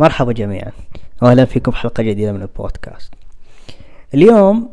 مرحبا 0.00 0.32
جميعا. 0.32 0.72
واهلا 1.22 1.44
فيكم 1.44 1.72
حلقة 1.72 2.02
جديدة 2.02 2.32
من 2.32 2.42
البودكاست. 2.42 3.14
اليوم 4.14 4.70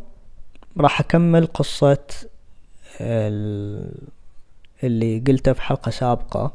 راح 0.77 0.99
أكمل 0.99 1.45
قصة 1.45 2.03
اللي 4.83 5.23
قلته 5.27 5.53
في 5.53 5.61
حلقة 5.61 5.89
سابقة 5.89 6.53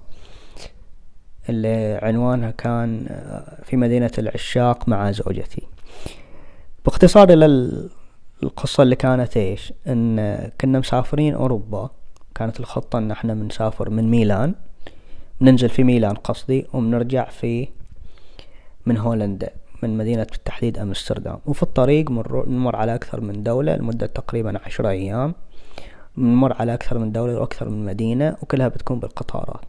اللي 1.48 2.00
عنوانها 2.03 2.50
كان 2.50 3.06
في 3.64 3.77
مدينة 3.77 4.11
العشاق 4.18 4.89
مع 4.89 5.11
زوجتي. 5.11 5.62
باختصار 6.84 7.32
إلى 7.32 7.46
القصة 8.43 8.82
اللي 8.82 8.96
كانت 8.96 9.36
إيش؟ 9.36 9.73
إن 9.86 10.50
كنا 10.61 10.79
مسافرين 10.79 11.34
أوروبا. 11.34 11.91
كانت 12.34 12.61
الخطة 12.61 12.98
إن 12.98 13.11
إحنا 13.11 13.34
بنسافر 13.34 13.91
من 13.91 14.11
ميلان. 14.11 14.54
ننزل 15.41 15.68
في 15.68 15.84
ميلان 15.84 16.14
قصدي 16.14 16.66
وبنرجع 16.73 17.25
في 17.25 17.68
من 18.86 18.98
هولندا 18.98 19.50
من 19.82 19.96
مدينة 19.96 20.27
بالتحديد 20.30 20.78
أمستردام. 20.78 21.38
وفي 21.46 21.62
الطريق 21.62 22.10
نمر 22.46 22.77
على 22.77 22.95
أكثر 22.95 23.20
من 23.20 23.42
دولة 23.42 23.77
لمدة 23.77 24.06
تقريبا 24.06 24.60
عشرة 24.64 24.88
أيام. 24.88 25.34
نمر 26.18 26.52
على 26.52 26.74
أكثر 26.74 26.98
من 26.98 27.12
دولة 27.12 27.40
وأكثر 27.40 27.68
من 27.68 27.84
مدينة 27.84 28.37
وكلها 28.42 28.68
بتكون 28.68 28.98
بالقطارات. 28.98 29.60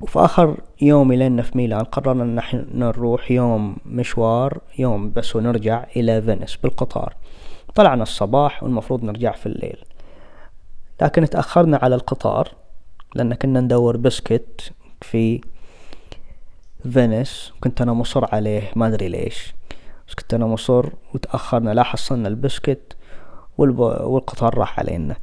وفي 0.00 0.18
آخر 0.18 0.56
يوم 0.80 1.12
لنا 1.12 1.42
في 1.42 1.58
ميلان 1.58 1.84
قررنا 1.84 2.22
أن 2.22 2.34
نحن 2.34 2.66
نروح 2.74 3.30
يوم 3.30 3.76
مشوار 3.86 4.58
يوم 4.78 5.12
بس 5.12 5.36
ونرجع 5.36 5.86
إلى 5.96 6.22
فينيس 6.22 6.56
بالقطار. 6.56 7.14
طلعنا 7.74 8.02
الصباح 8.02 8.62
والمفروض 8.62 9.04
نرجع 9.04 9.32
في 9.32 9.46
الليل. 9.46 9.84
لكن 11.02 11.24
تأخرنا 11.24 11.76
على 11.76 11.94
القطار 11.94 12.52
لأن 13.14 13.34
كنا 13.34 13.60
ندور 13.60 13.96
بسكت 13.96 14.72
في 15.00 15.40
فينيس 16.90 17.52
كنت 17.60 17.80
أنا 17.80 17.92
مصر 17.92 18.34
عليه 18.34 18.70
ما 18.76 18.86
أدري 18.86 19.08
ليش. 19.08 19.54
بس 20.08 20.14
كنت 20.14 20.34
أنا 20.34 20.46
مصر 20.46 20.88
وتأخرنا 21.14 21.70
لا 21.70 21.82
حصلنا 21.82 22.28
البسكت 22.28 22.96
والب... 23.58 23.78
والقطار 23.78 24.58
راح 24.58 24.78
علينا. 24.78 25.16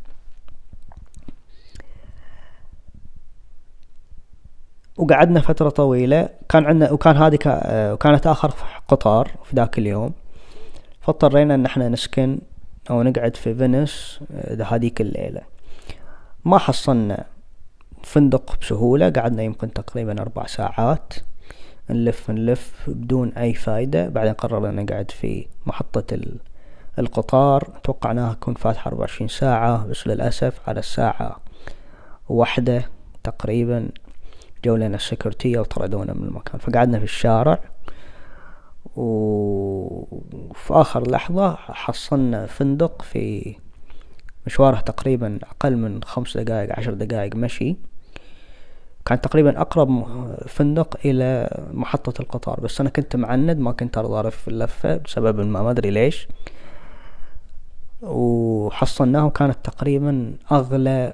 وقعدنا 4.98 5.42
فترة 5.42 5.70
طويلة. 5.70 6.30
كان 6.50 6.66
عندنا 6.66 6.92
وكان 6.92 7.18
هذه 7.18 7.36
كا... 7.36 7.94
وكانت 7.94 8.28
آخر 8.28 8.54
قطار 8.88 9.32
في 9.44 9.56
ذاك 9.56 9.78
اليوم. 9.78 10.14
فاضطرينا 11.02 11.56
إن 11.56 11.66
إحنا 11.66 11.90
نسكن 11.90 12.40
أو 12.90 13.04
نقعد 13.04 13.36
في 13.36 13.56
فينيس 13.56 14.20
آه، 14.32 14.64
هذيك 14.64 15.02
الليلة. 15.02 15.42
ما 16.46 16.58
حصلنا 16.58 17.26
فندق 18.04 18.60
بسهولة 18.62 19.10
قعدنا 19.10 19.44
يمكن 19.44 19.74
تقريبا 19.74 20.22
أربع 20.22 20.46
ساعات. 20.46 21.14
نلف 21.90 22.32
نلف 22.32 22.74
بدون 22.88 23.30
أي 23.30 23.54
فايدة. 23.54 24.10
بعدين 24.10 24.34
قررنا 24.34 24.84
نقعد 24.84 25.12
في 25.12 25.48
محطة 25.66 26.18
القطار. 27.00 27.64
توقعناها 27.84 28.34
تكون 28.34 28.54
فاتحة 28.54 28.90
أربعة 28.90 29.02
وعشرين 29.02 29.28
ساعة 29.28 29.88
بس 29.88 30.08
للأسف 30.08 30.70
على 30.70 30.80
الساعة 30.80 31.40
واحدة 32.30 32.86
تقريبا 33.24 33.90
جو 34.66 34.76
لنا 34.76 34.96
السكرتية 34.96 35.60
وطردونا 35.60 36.14
من 36.14 36.24
المكان. 36.24 36.60
فقعدنا 36.60 36.98
في 36.98 37.04
الشارع 37.04 37.60
وفي 38.96 40.74
آخر 40.74 41.12
لحظة 41.12 41.56
حصلنا 41.56 42.46
فندق 42.46 43.02
في 43.02 43.56
مشواره 44.46 44.80
تقريبا 44.80 45.40
أقل 45.44 45.78
من 45.78 46.04
خمس 46.04 46.38
دقائق 46.38 46.80
عشر 46.80 46.94
دقائق 46.94 47.36
مشي. 47.36 47.76
كان 49.06 49.22
تقريبا 49.22 49.62
أقرب 49.62 50.06
فندق 50.48 50.98
إلى 51.06 51.50
محطة 51.74 52.22
القطار. 52.22 52.60
بس 52.60 52.82
أنا 52.82 52.90
كنت 52.90 53.16
معند 53.16 53.58
ما 53.58 53.72
كنت 53.72 53.98
أرضى 53.98 54.28
ألف 54.28 54.48
اللفة 54.48 54.98
بسبب 54.98 55.40
ما 55.40 55.62
ما 55.62 55.72
أدري 55.72 55.90
ليش. 55.90 56.28
وحصلناه 58.02 59.30
كانت 59.30 59.58
تقريبا 59.64 60.34
أغلى 60.52 61.14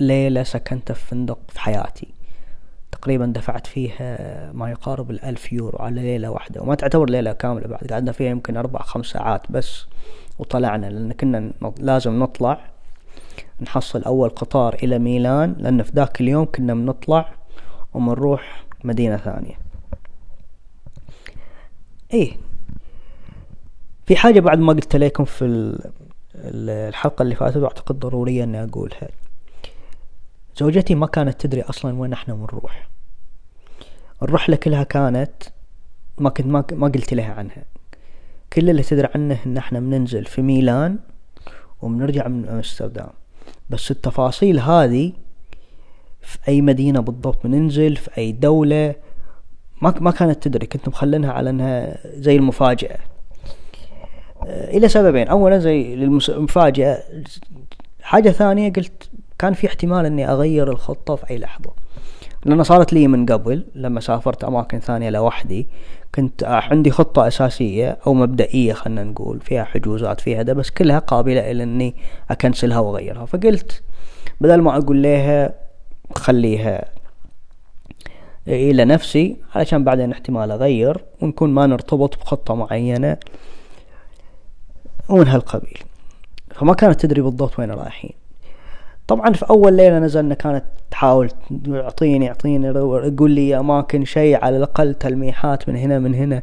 ليلة 0.00 0.42
سكنتها 0.42 0.94
في 0.94 1.06
فندق 1.06 1.38
في 1.48 1.60
حياتي. 1.60 2.08
تقريبا 2.92 3.26
دفعت 3.26 3.66
فيها 3.66 4.52
ما 4.52 4.70
يقارب 4.70 5.10
الألف 5.10 5.52
يورو 5.52 5.78
على 5.78 6.02
ليلة 6.02 6.30
واحدة. 6.30 6.62
وما 6.62 6.74
تعتبر 6.74 7.10
ليلة 7.10 7.32
كاملة 7.32 7.68
بعد 7.68 7.92
قعدنا 7.92 8.12
فيها 8.12 8.30
يمكن 8.30 8.56
أربع 8.56 8.82
خمس 8.82 9.06
ساعات 9.06 9.50
بس 9.50 9.86
وطلعنا 10.38 10.86
لأن 10.86 11.12
كنا 11.12 11.52
لازم 11.78 12.18
نطلع. 12.18 12.73
نحصل 13.60 14.02
أول 14.02 14.28
قطار 14.28 14.74
إلى 14.74 14.98
ميلان 14.98 15.56
لأن 15.58 15.82
في 15.82 15.92
ذاك 15.94 16.20
اليوم 16.20 16.44
كنا 16.44 16.74
بنطلع 16.74 17.34
ومنروح 17.94 18.64
مدينة 18.84 19.16
ثانية. 19.16 19.58
إيه. 22.12 22.36
في 24.06 24.16
حاجة 24.16 24.40
بعد 24.40 24.58
ما 24.58 24.72
قلت 24.72 24.96
لكم 24.96 25.24
في 25.24 25.44
الحلقة 26.34 27.22
اللي 27.22 27.34
فاتت 27.34 27.56
وأعتقد 27.56 27.98
ضرورية 27.98 28.44
إني 28.44 28.64
أقولها. 28.64 29.08
زوجتي 30.56 30.94
ما 30.94 31.06
كانت 31.06 31.40
تدري 31.40 31.62
أصلا 31.62 31.98
وين 31.98 32.12
إحنا 32.12 32.34
بنروح. 32.34 32.88
الرحلة 34.22 34.56
كلها 34.56 34.82
كانت 34.82 35.32
ما 36.18 36.30
كنت 36.30 36.46
ما, 36.46 36.64
ما 36.72 36.88
قلت 36.88 37.14
لها 37.14 37.32
عنها. 37.32 37.64
كل 38.52 38.70
اللي 38.70 38.82
تدري 38.82 39.08
عنه 39.14 39.38
إن 39.46 39.56
إحنا 39.56 39.80
بننزل 39.80 40.24
في 40.24 40.42
ميلان 40.42 40.98
وبنرجع 41.82 42.28
من 42.28 42.48
أمستردام. 42.48 43.10
بس 43.70 43.90
التفاصيل 43.90 44.60
هذه 44.60 45.12
في 46.20 46.38
أي 46.48 46.60
مدينة 46.62 47.00
بالضبط 47.00 47.46
بننزل 47.46 47.96
في 47.96 48.18
أي 48.18 48.32
دولة 48.32 48.94
ما 49.82 49.94
ما 50.00 50.10
كانت 50.10 50.42
تدري. 50.42 50.66
كنت 50.66 50.88
مخلنها 50.88 51.32
على 51.32 51.50
إنها 51.50 51.98
زي 52.04 52.36
المفاجأة. 52.36 52.98
آه، 54.46 54.76
إلى 54.76 54.88
سببين. 54.88 55.28
اولا 55.28 55.58
زي 55.58 55.94
المفاجأة 55.94 57.02
حاجة 58.02 58.30
ثانية 58.30 58.72
قلت 58.72 59.10
كان 59.38 59.52
في 59.52 59.66
احتمال 59.66 60.06
إني 60.06 60.30
أغير 60.30 60.70
الخطة 60.70 61.16
في 61.16 61.30
أي 61.30 61.38
لحظة. 61.38 61.83
لأن 62.44 62.62
صارت 62.62 62.92
لي 62.92 63.08
من 63.08 63.26
قبل 63.26 63.64
لما 63.74 64.00
سافرت 64.00 64.44
أماكن 64.44 64.78
ثانية 64.78 65.10
لوحدي 65.10 65.68
كنت 66.14 66.44
عندي 66.44 66.90
خطة 66.90 67.26
أساسية 67.26 67.98
أو 68.06 68.14
مبدئية 68.14 68.72
خلنا 68.72 69.04
نقول 69.04 69.40
فيها 69.40 69.64
حجوزات 69.64 70.20
فيها 70.20 70.42
ده 70.42 70.52
بس 70.52 70.70
كلها 70.70 70.98
قابلة 70.98 71.50
إلى 71.50 71.62
إني 71.62 71.94
أكنسلها 72.30 72.78
وأغيرها. 72.78 73.26
فقلت 73.26 73.82
بدل 74.40 74.60
ما 74.60 74.76
أقول 74.76 75.02
لها 75.02 75.54
خليها 76.14 76.84
إلى 78.48 78.84
نفسي 78.84 79.36
علشان 79.54 79.84
بعدين 79.84 80.12
احتمال 80.12 80.50
أغير 80.50 81.04
ونكون 81.22 81.50
ما 81.50 81.66
نرتبط 81.66 82.18
بخطة 82.20 82.54
معينة 82.54 83.16
ومن 85.08 85.28
هالقبيل 85.28 85.78
فما 86.50 86.74
كانت 86.74 87.00
تدري 87.00 87.22
بالضبط 87.22 87.58
وين 87.58 87.70
رايحين. 87.70 88.12
طبعا 89.08 89.32
في 89.32 89.50
أول 89.50 89.72
ليلة 89.72 89.98
نزلنا 89.98 90.34
كانت 90.34 90.64
تحاول 90.90 91.30
اعطيني 91.68 92.28
اعطيني 92.28 92.66
يقول 92.66 93.30
لي 93.30 93.58
اماكن 93.58 94.04
شيء 94.04 94.44
على 94.44 94.56
الأقل 94.56 94.94
تلميحات 94.94 95.68
من 95.68 95.76
هنا 95.76 95.98
من 95.98 96.14
هنا. 96.14 96.42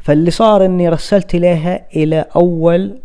فاللي 0.00 0.30
صار 0.30 0.64
إني 0.64 0.88
رسلت 0.88 1.34
إليها 1.34 1.86
إلى 1.96 2.24
أول 2.36 3.00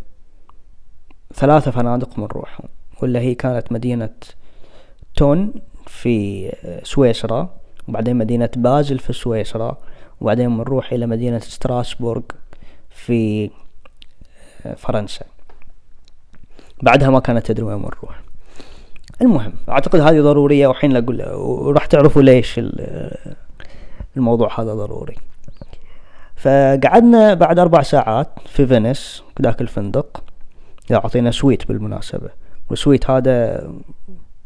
ثلاثة 1.33 1.71
فنادق 1.71 2.15
بنروحهم 2.17 2.67
ولا 3.01 3.19
هي 3.19 3.35
كانت 3.35 3.71
مدينة 3.71 4.09
تون 5.15 5.53
في 5.87 6.51
سويسرا 6.83 7.49
وبعدين 7.87 8.15
مدينة 8.15 8.49
بازل 8.55 8.99
في 8.99 9.13
سويسرا 9.13 9.77
وبعدين 10.21 10.57
بنروح 10.57 10.93
إلى 10.93 11.05
مدينة 11.05 11.39
ستراسبورغ 11.39 12.21
في 12.89 13.49
فرنسا. 14.77 15.25
بعدها 16.81 17.09
ما 17.09 17.19
كانت 17.19 17.45
تدري 17.45 17.65
وين 17.65 17.77
بنروح 17.77 18.21
المهم 19.21 19.53
أعتقد 19.69 19.99
هذه 19.99 20.21
ضرورية 20.21 20.67
وحين 20.67 20.95
أقول 20.95 21.23
وراح 21.33 21.85
تعرفوا 21.85 22.21
ليش 22.21 22.61
الموضوع 24.17 24.59
هذا 24.61 24.73
ضروري. 24.73 25.15
فقعدنا 26.35 27.33
بعد 27.33 27.59
أربع 27.59 27.81
ساعات 27.81 28.27
في 28.45 28.67
Venice 28.67 29.23
ذاك 29.41 29.61
الفندق. 29.61 30.23
أعطينا 30.91 31.31
suite 31.31 31.67
بالمناسبة. 31.67 32.29
وال 32.69 32.81
suite 32.81 33.09
هذا 33.09 33.67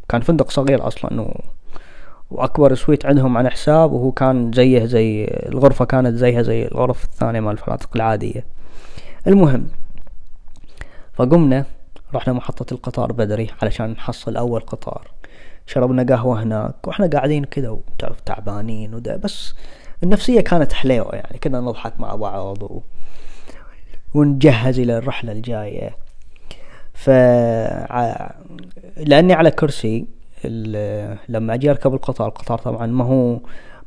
كان 0.09 0.21
فندق 0.21 0.49
صغير 0.51 0.87
أصلا 0.87 1.21
و... 1.21 1.41
وأكبر 2.31 2.75
سويت 2.75 3.05
عندهم 3.05 3.37
عن 3.37 3.49
حساب 3.49 3.91
وهو 3.91 4.11
كان 4.11 4.51
زيه 4.53 4.85
زي 4.85 5.25
الغرفة 5.25 5.85
كانت 5.85 6.15
زيها 6.15 6.41
زي 6.41 6.67
الغرف 6.67 7.03
الثانية 7.03 7.39
مال 7.39 7.51
الفنادق 7.51 7.89
العادية. 7.95 8.45
المهم 9.27 9.67
فقمنا. 11.13 11.65
رحنا 12.13 12.33
محطة 12.33 12.73
القطار 12.73 13.11
بدري 13.11 13.49
علشان 13.61 13.91
نحصل 13.91 14.37
أول 14.37 14.59
قطار. 14.61 15.11
شربنا 15.67 16.15
قهوة 16.15 16.43
هناك 16.43 16.87
وإحنا 16.87 17.07
قاعدين 17.07 17.45
كذا 17.45 17.69
وتعرف 17.69 18.19
تعبانين 18.19 18.93
وده 18.95 19.17
بس 19.17 19.53
النفسية 20.03 20.41
كانت 20.41 20.73
حليوة 20.73 21.15
يعني 21.15 21.37
كنا 21.37 21.59
نضحك 21.59 21.99
مع 21.99 22.15
بعض 22.15 22.63
و... 22.63 22.81
ونجهز 24.13 24.79
إلى 24.79 24.97
الرحلة 24.97 25.31
الجاية. 25.31 25.97
ف 26.93 27.09
لأني 28.97 29.33
على 29.33 29.51
كرسي 29.51 30.05
لما 31.29 31.53
أجي 31.53 31.69
أركب 31.69 31.93
القطار 31.93 32.27
القطار 32.27 32.57
طبعا 32.57 32.85
ما 32.85 33.05
هو 33.05 33.33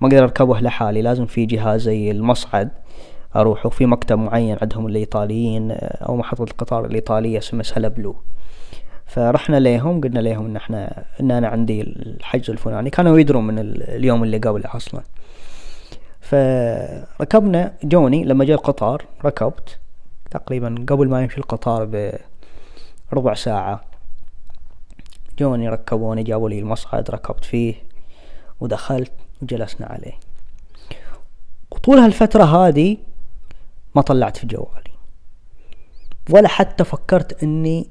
ما 0.00 0.08
أقدر 0.08 0.24
أركبه 0.24 0.60
لحالي 0.60 1.02
لازم 1.02 1.26
في 1.26 1.46
جهاز 1.46 1.82
زي 1.82 2.10
المصعد. 2.10 2.70
أروح 3.36 3.66
وفي 3.66 3.86
مكتب 3.86 4.18
معين 4.18 4.56
عندهم 4.62 4.86
الإيطاليين 4.86 5.70
أو 5.72 6.16
محطة 6.16 6.42
القطار 6.42 6.84
الإيطالية 6.84 7.38
اسمها 7.38 7.62
سلا 7.62 7.88
بلو 7.88 8.16
فرحنا 9.06 9.56
ليهم 9.56 10.00
قلنا 10.00 10.20
ليهم 10.20 10.46
إن 10.46 10.56
إحنا 10.56 11.04
إن 11.20 11.30
أنا 11.30 11.48
عندي 11.48 11.80
الحجز 11.80 12.50
الفلاني. 12.50 12.90
كانوا 12.90 13.18
يدرون 13.18 13.46
من 13.46 13.58
اليوم 13.58 14.24
اللي 14.24 14.38
قبله 14.38 14.76
أصلا. 14.76 15.02
فركبنا 16.20 17.72
جوني 17.84 18.24
لما 18.24 18.44
جاء 18.44 18.56
القطار 18.56 19.04
ركبت 19.24 19.78
تقريبا 20.30 20.84
قبل 20.88 21.08
ما 21.08 21.22
يمشي 21.22 21.38
القطار 21.38 21.84
بربع 23.12 23.34
ساعة. 23.34 23.84
جوني 25.38 25.68
ركبوني 25.68 26.22
جابوا 26.22 26.48
لي 26.48 26.58
المصعد 26.58 27.10
ركبت 27.10 27.44
فيه 27.44 27.74
ودخلت 28.60 29.12
وجلسنا 29.42 29.86
عليه. 29.86 30.12
وطول 31.70 31.98
هالفترة 31.98 32.44
هذه 32.44 32.96
ما 33.98 34.02
طلعت 34.02 34.36
في 34.36 34.46
جوالي. 34.46 34.90
ولا 36.30 36.48
حتى 36.48 36.84
فكرت 36.84 37.42
إني 37.42 37.88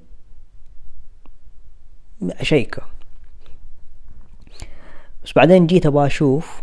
اشيكه 2.21 2.81
بس 5.23 5.33
بعدين 5.35 5.67
جيت 5.67 5.85
أبغى 5.85 6.05
أشوف 6.05 6.61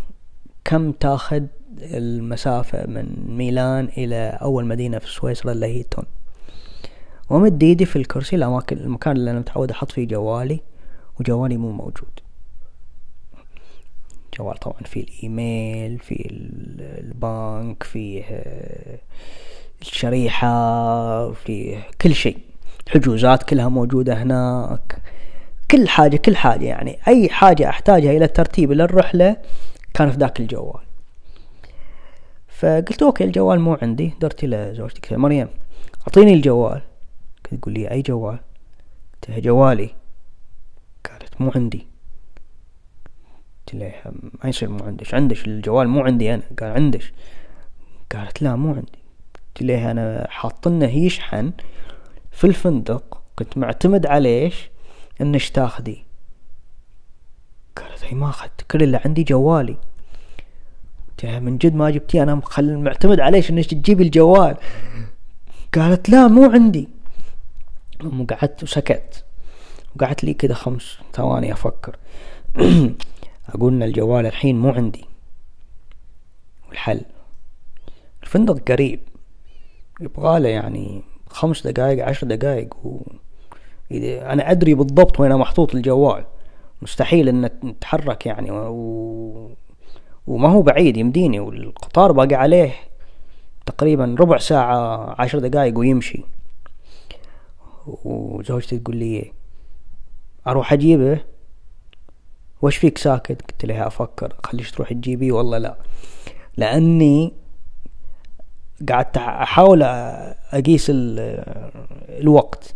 كم 0.63 0.91
تاخذ 0.91 1.43
المسافة 1.81 2.85
من 2.85 3.35
ميلان 3.37 3.85
إلى 3.85 4.37
أول 4.41 4.65
مدينة 4.65 4.99
في 4.99 5.07
سويسرا 5.07 5.51
اللي 5.51 5.65
هي 5.65 5.83
تون. 5.83 6.05
ومد 7.29 7.63
ايدي 7.63 7.85
في 7.85 7.95
الكرسي 7.95 8.35
الأماكن 8.35 8.77
المكان 8.77 9.17
اللي 9.17 9.31
أنا 9.31 9.39
متعود 9.39 9.71
أحط 9.71 9.91
فيه 9.91 10.07
جوالي 10.07 10.59
وجوالي 11.19 11.57
مو 11.57 11.71
موجود. 11.71 12.19
جوال 14.39 14.57
طبعا 14.57 14.81
فيه 14.85 15.03
الإيميل 15.03 15.99
فيه 15.99 16.25
البنك 16.99 17.83
فيه 17.83 18.23
الشريحة 19.81 21.31
فيه 21.31 21.87
كل 22.01 22.15
شيء. 22.15 22.37
حجوزات 22.89 23.43
كلها 23.43 23.69
موجودة 23.69 24.23
هناك. 24.23 25.01
كل 25.71 25.87
حاجة 25.87 26.17
كل 26.17 26.35
حاجة 26.35 26.65
يعني. 26.65 26.99
أي 27.07 27.29
حاجة 27.29 27.69
أحتاجها 27.69 28.11
إلى 28.11 28.25
الترتيب 28.25 28.71
للرحلة 28.71 29.37
كان 29.93 30.11
في 30.11 30.17
ذاك 30.17 30.39
الجوال. 30.39 30.83
فقلت 32.47 33.03
أوكي 33.03 33.23
الجوال 33.23 33.59
مو 33.59 33.77
عندي. 33.81 34.13
درت 34.21 34.43
إلى 34.43 34.73
زوجتي 34.75 35.15
مريم 35.15 35.47
أعطيني 36.01 36.33
الجوال. 36.33 36.81
تقول 37.43 37.73
لي 37.73 37.91
أي 37.91 38.01
جوال؟ 38.01 38.39
قلت 39.13 39.29
لها 39.29 39.39
جوالي. 39.39 39.89
قالت 41.05 41.41
مو 41.41 41.51
عندي. 41.55 41.87
قلت 43.65 43.75
لها 43.75 44.11
ما 44.43 44.49
يصير 44.49 44.69
مو 44.69 44.85
عندش 44.85 45.13
عندش 45.13 45.47
الجوال 45.47 45.87
مو 45.87 46.01
عندي 46.01 46.33
أنا. 46.33 46.43
قال 46.59 46.71
عندش 46.71 47.13
قالت 48.11 48.41
لا 48.41 48.55
مو 48.55 48.69
عندي. 48.69 48.99
قلت 49.35 49.61
لها 49.61 49.91
أنا 49.91 50.27
حاطنه 50.29 50.85
يشحن 50.85 51.51
في 52.31 52.47
الفندق. 52.47 53.21
كنت 53.35 53.57
معتمد 53.57 54.05
عليش 54.05 54.69
إنش 55.21 55.49
تاخذي. 55.49 56.05
قالت 57.75 58.03
هي 58.03 58.15
ما 58.15 58.29
أخذت. 58.29 58.61
كل 58.71 58.83
اللي 58.83 59.01
عندي 59.05 59.23
جوالي. 59.23 59.77
من 61.23 61.57
جد 61.57 61.75
ما 61.75 61.89
جبتيه؟ 61.89 62.23
أنا 62.23 62.35
مخل 62.35 62.77
معتمد 62.77 63.19
عليش 63.19 63.49
انك 63.49 63.65
تجيب 63.65 64.01
الجوال. 64.01 64.57
قالت 65.75 66.09
لا 66.09 66.27
مو 66.27 66.51
عندي. 66.51 66.89
وقعدت 68.03 68.63
وسكت. 68.63 69.23
وقعدت 69.95 70.23
لي 70.23 70.33
كذا 70.33 70.53
خمس 70.53 70.97
ثواني 71.13 71.53
أفكر. 71.53 71.95
ان 73.61 73.83
الجوال 73.83 74.25
الحين 74.25 74.59
مو 74.59 74.69
عندي. 74.69 75.05
والحل. 76.69 77.01
الفندق 78.23 78.71
قريب. 78.71 78.99
يبغاله 80.01 80.49
يعني 80.49 81.03
خمس 81.29 81.67
دقايق 81.67 82.05
عشر 82.05 82.27
دقايق 82.27 82.75
و 82.85 83.01
إذا 83.91 84.33
أنا 84.33 84.51
أدري 84.51 84.73
بالضبط 84.73 85.19
وين 85.19 85.35
محطوط 85.35 85.75
الجوال. 85.75 86.25
مستحيل 86.81 87.29
أن 87.29 87.49
نتحرك 87.63 88.25
يعني 88.25 88.51
و... 88.51 89.51
وما 90.27 90.49
هو 90.49 90.61
بعيد 90.61 90.97
يمديني 90.97 91.39
والقطار 91.39 92.11
باقي 92.11 92.35
عليه 92.35 92.73
تقريبا 93.65 94.15
ربع 94.19 94.37
ساعة 94.37 95.15
عشر 95.21 95.39
دقايق 95.39 95.79
ويمشي. 95.79 96.23
وزوجتي 98.05 98.79
تقول 98.79 98.95
لي 98.95 99.31
أروح 100.47 100.73
أجيبه؟ 100.73 101.19
وش 102.61 102.77
فيك 102.77 102.97
ساكت؟ 102.97 103.41
قلت 103.51 103.65
لها 103.65 103.87
أفكر 103.87 104.33
خليش 104.43 104.71
تروح 104.71 104.93
تجيبيه 104.93 105.31
والله 105.31 105.57
لا. 105.57 105.75
لأني 106.57 107.33
قعدت 108.89 109.17
أحاول 109.17 109.83
أقيس 109.83 110.91
الوقت 112.09 112.73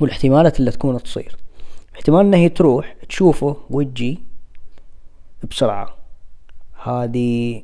والاحتمالات 0.00 0.60
اللي 0.60 0.70
تكون 0.70 1.02
تصير. 1.02 1.36
احتمال 1.94 2.20
انها 2.20 2.38
هي 2.38 2.48
تروح 2.48 2.96
تشوفه 3.08 3.56
وتجي 3.70 4.18
بسرعة. 5.50 5.94
هذه 6.84 7.62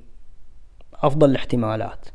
أفضل 0.95 1.31
الاحتمالات. 1.31 2.07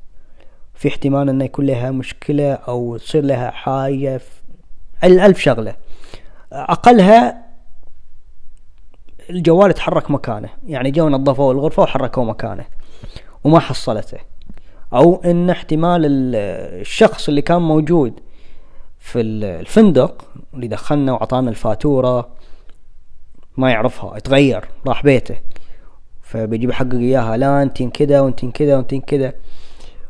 في 0.75 0.87
احتمال 0.87 1.29
انه 1.29 1.45
يكون 1.45 1.65
لها 1.65 1.91
مشكلة 1.91 2.53
أو 2.53 2.97
تصير 2.97 3.23
لها 3.23 3.51
حاجة 3.51 4.21
الألف 5.03 5.39
شغلة. 5.39 5.75
أقلها 6.51 7.42
الجوال 9.29 9.69
يتحرك 9.69 10.11
مكانه. 10.11 10.49
يعني 10.67 10.91
جو 10.91 11.09
نظفوا 11.09 11.53
الغرفة 11.53 11.83
وحركوا 11.83 12.23
مكانه. 12.23 12.65
وما 13.43 13.59
حصلته. 13.59 14.17
أو 14.93 15.21
إن 15.25 15.49
احتمال 15.49 16.01
الشخص 16.05 17.27
اللي 17.27 17.41
كان 17.41 17.61
موجود 17.61 18.19
في 18.99 19.21
الفندق 19.21 20.27
اللي 20.53 20.67
دخلنا 20.67 21.11
وعطانا 21.11 21.49
الفاتورة 21.49 22.29
ما 23.57 23.71
يعرفها 23.71 24.17
اتغير 24.17 24.65
راح 24.87 25.03
بيته. 25.03 25.35
فبيجي 26.21 26.67
بيحقق 26.67 26.93
إياها 26.93 27.37
لا 27.37 27.63
أنتين 27.63 27.89
كذا 27.89 28.21
وأنتين 28.21 28.51
كذا 28.51 28.75
وأنتين 28.75 29.01
كذا 29.01 29.33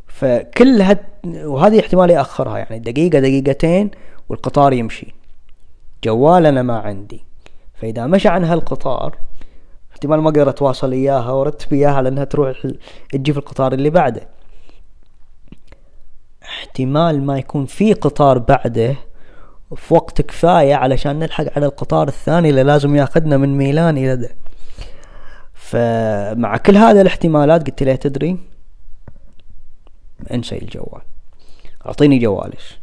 فكل 0.07 0.81
هد 0.81 0.99
وهذه 1.25 1.79
احتمال 1.79 2.09
يأخرها 2.09 2.57
يعني 2.57 2.79
دقيقة 2.79 3.19
دقيقتين 3.19 3.91
والقطار 4.29 4.73
يمشي. 4.73 5.13
جوال 6.03 6.45
أنا 6.45 6.61
ما 6.61 6.79
عندي. 6.79 7.23
فإذا 7.73 8.07
مشى 8.07 8.27
عنها 8.27 8.53
القطار 8.53 9.17
احتمال 9.91 10.19
ما 10.19 10.29
أقدر 10.29 10.49
اتواصل 10.49 10.91
إياها 10.91 11.31
وارتب 11.31 11.73
إياها 11.73 12.01
لأنها 12.01 12.23
تروح 12.23 12.67
تجي 13.11 13.33
في 13.33 13.39
القطار 13.39 13.73
اللي 13.73 13.89
بعده. 13.89 14.27
احتمال 16.43 17.23
ما 17.23 17.37
يكون 17.37 17.65
في 17.65 17.93
قطار 17.93 18.37
بعده 18.37 18.95
في 19.75 19.93
وقت 19.93 20.21
كفاية 20.21 20.75
علشان 20.75 21.19
نلحق 21.19 21.45
على 21.55 21.65
القطار 21.65 22.07
الثاني 22.07 22.49
اللي 22.49 22.63
لازم 22.63 22.95
ياخذنا 22.95 23.37
من 23.37 23.57
ميلان 23.57 23.97
إلى 23.97 24.15
ده. 24.15 24.29
فمع 25.53 26.57
كل 26.57 26.77
هذه 26.77 27.01
الاحتمالات 27.01 27.69
قلت 27.69 27.83
له 27.83 27.95
تدري؟ 27.95 28.37
انسي 30.31 30.57
الجوال. 30.57 31.01
أعطيني 31.85 32.19
جوالش. 32.19 32.82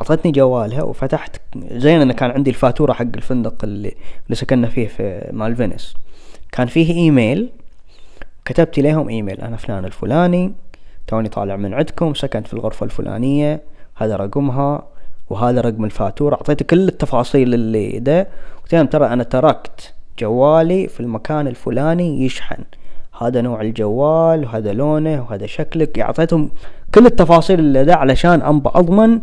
اعطتني 0.00 0.32
جوالها 0.32 0.82
وفتحت 0.82 1.36
زين 1.72 2.00
أنا 2.00 2.12
كان 2.12 2.30
عندي 2.30 2.50
الفاتورة 2.50 2.92
حق 2.92 3.06
الفندق 3.16 3.64
اللي 3.64 3.94
اللي 4.26 4.34
سكننا 4.36 4.68
فيه 4.68 4.86
في 4.86 5.30
مال 5.32 5.56
فينيس. 5.56 5.94
كان 6.52 6.66
فيه 6.66 6.92
إيميل 6.94 7.48
كتبت 8.44 8.78
لهم 8.78 9.08
إيميل 9.08 9.40
أنا 9.40 9.56
فلان 9.56 9.84
الفلاني 9.84 10.52
توني 11.06 11.28
طالع 11.28 11.56
من 11.56 11.74
عندكم 11.74 12.14
سكنت 12.14 12.46
في 12.46 12.54
الغرفة 12.54 12.84
الفلانية 12.84 13.60
هذا 13.96 14.16
رقمها 14.16 14.86
وهذا 15.30 15.60
رقم 15.60 15.84
الفاتورة 15.84 16.34
اعطيته 16.34 16.64
كل 16.64 16.88
التفاصيل 16.88 17.54
اللي 17.54 17.98
ده 17.98 18.28
قلت 18.62 18.74
لهم 18.74 18.86
ترى 18.86 19.06
أنا 19.06 19.22
تركت 19.24 19.94
جوالي 20.18 20.88
في 20.88 21.00
المكان 21.00 21.46
الفلاني 21.48 22.24
يشحن. 22.24 22.64
هذا 23.20 23.40
نوع 23.40 23.60
الجوال 23.60 24.44
وهذا 24.44 24.72
لونه 24.72 25.26
وهذا 25.28 25.46
شكلك 25.46 25.98
أعطيتهم 25.98 26.50
كل 26.94 27.06
التفاصيل 27.06 27.58
اللي 27.60 27.84
ده 27.84 27.94
علشان 27.94 28.42
أنبا 28.42 28.78
أضمن 28.78 29.20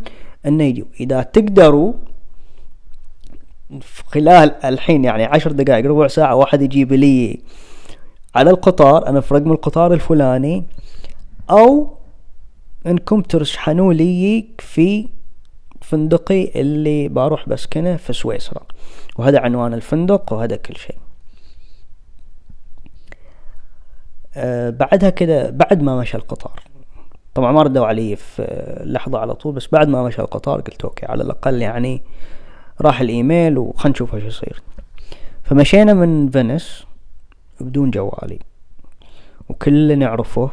انه 0.48 0.64
يجوا 0.64 0.86
إذا 1.00 1.22
تقدروا 1.22 1.94
خلال 4.08 4.66
الحين 4.66 5.06
يعني 5.06 5.24
عشر 5.24 5.52
دقائق 5.52 5.86
ربع 5.86 6.08
ساعة 6.08 6.36
واحد 6.36 6.62
يجيب 6.62 6.94
لي 6.94 7.40
على 8.36 8.50
القطار 8.50 9.08
أنا 9.08 9.22
في 9.22 9.34
رقم 9.34 9.52
القطار 9.52 9.94
الفلاني 9.94 10.64
أو 11.50 11.98
أنكم 12.88 13.22
ترشحنوا 13.22 13.94
لي 13.94 14.46
في 14.60 15.08
فندقي 15.82 16.62
اللي 16.62 17.08
بروح 17.08 17.50
بسكنه 17.50 17.96
في 17.96 18.14
سويسرا. 18.14 18.62
وهذا 19.18 19.40
عنوان 19.40 19.74
الفندق 19.74 20.34
وهذا 20.34 20.56
كل 20.56 20.75
شيء. 20.75 20.98
أه 24.36 24.70
بعدها 24.70 25.10
كده 25.10 25.50
بعد 25.50 25.82
ما 25.82 26.00
مشى 26.00 26.18
القطار. 26.18 26.64
طبعا 27.36 27.51
ما 27.51 27.63
ردوا 27.63 27.86
علي 27.86 28.15
في 28.15 28.82
لحظة 28.86 29.20
على 29.20 29.34
طول 29.34 29.54
بس 29.54 29.68
بعد 29.68 29.88
ما 29.88 30.04
مشى 30.04 30.22
القطار 30.22 30.62
قلت 30.62 30.82
okay 30.82 31.06
على 31.06 31.24
الأقل 31.24 31.62
يعني 31.62 32.01
راح 32.82 33.01
الإيميل 33.01 33.58
وخلنا 33.58 33.92
نشوف 33.92 34.15
إيش 34.15 34.24
يصير. 34.24 34.62
فمشينا 35.44 35.94
من 35.94 36.30
Venice 36.30 36.84
بدون 37.62 37.92
جوالي 37.92 38.39
وكل 39.50 40.00
نعرفه 40.00 40.50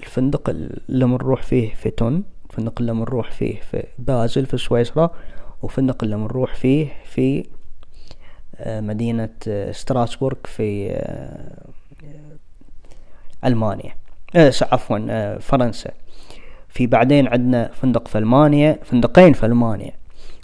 الفندق 0.00 0.50
اللي 0.50 1.04
بنروح 1.04 1.42
فيه 1.42 1.74
في 1.74 1.90
تون 1.90 2.24
الفندق 2.50 2.80
اللي 2.80 2.92
بنروح 2.92 3.30
فيه 3.30 3.60
في 3.60 3.84
بازل 3.98 4.46
في 4.46 4.56
سويسرا 4.56 5.10
وفندق 5.62 6.04
اللي 6.04 6.16
بنروح 6.16 6.54
فيه 6.54 6.88
في 7.04 7.46
آه، 8.56 8.80
مدينة 8.80 9.34
آه، 9.48 9.72
ستراسبورغ 9.72 10.36
في 10.44 10.90
آه، 14.36 14.52
عفوا 14.72 15.38
فرنسا. 15.38 15.90
في 16.68 16.86
بعدين 16.86 17.28
عندنا 17.28 17.70
فندق 17.72 18.08
في 18.08 18.18
ألمانيا 18.18 18.78
فندقين 18.84 19.32
في 19.32 19.46
ألمانيا 19.46 19.92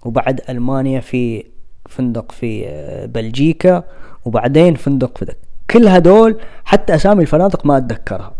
وبعد 0.05 0.41
ألمانيا 0.49 1.01
في 1.01 1.45
فندق 1.89 2.33
في 2.33 2.67
بلجيكا 3.15 3.85
وبعدين 4.25 4.75
فندق 4.75 5.19
في 5.19 5.35
كل 5.71 5.89
هدول 5.89 6.41
حتى 6.65 6.95
أسامي 6.95 7.23
الفنادق 7.23 7.67
ما 7.67 7.77
أتذكرها. 7.77 8.35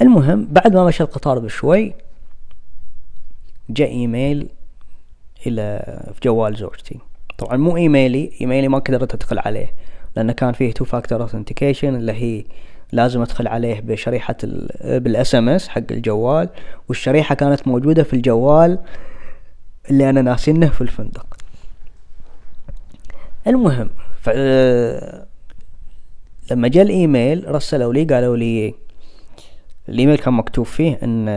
المهم 0.00 0.46
بعد 0.50 0.74
ما 0.74 0.84
مشى 0.84 1.02
القطار 1.02 1.38
بشوي 1.38 1.94
جاء 3.70 3.90
إيميل 3.90 4.48
إلى 5.46 5.82
في 6.14 6.20
جوال 6.24 6.56
زوجتي. 6.56 6.98
طبعا 7.38 7.56
مو 7.56 7.76
email 7.76 8.32
ي 8.40 8.44
email 8.44 8.64
ي 8.64 8.68
ما 8.68 8.78
قدرت 8.78 9.14
أدخل 9.14 9.38
عليه 9.38 9.72
لأنه 10.16 10.32
كان 10.32 10.52
فيه 10.52 10.72
two 10.72 10.84
factor 10.84 11.22
authentication 11.22 11.94
اللي 11.94 12.12
هي 12.12 12.44
لازم 12.92 13.20
أدخل 13.22 13.48
عليه 13.48 13.80
بشريحة 13.80 14.36
بال 14.84 15.34
SMS 15.34 15.68
حق 15.68 15.82
الجوال 15.90 16.48
والشريحة 16.88 17.34
كانت 17.34 17.68
موجودة 17.68 18.02
في 18.02 18.12
الجوال 18.12 18.78
اللي 19.90 20.10
أنا 20.10 20.22
ناسينه 20.22 20.68
في 20.68 20.80
الفندق. 20.80 21.36
المهم 23.46 23.90
ف... 24.20 24.28
لما 26.50 26.68
جاء 26.68 26.82
الإيميل 26.84 27.54
رسلوا 27.54 27.92
لي 27.92 28.04
قالوا 28.04 28.36
لي 28.36 28.74
الإيميل 29.88 30.18
كان 30.18 30.34
مكتوب 30.34 30.66
فيه 30.66 30.98
إن 31.02 31.28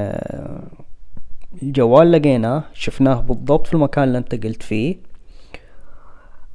الجوال 1.63 2.11
لقيناه 2.11 2.63
شفناه 2.73 3.21
بالضبط 3.21 3.67
في 3.67 3.73
المكان 3.73 4.03
اللي 4.03 4.17
أنت 4.17 4.45
قلت 4.45 4.63
فيه 4.63 4.95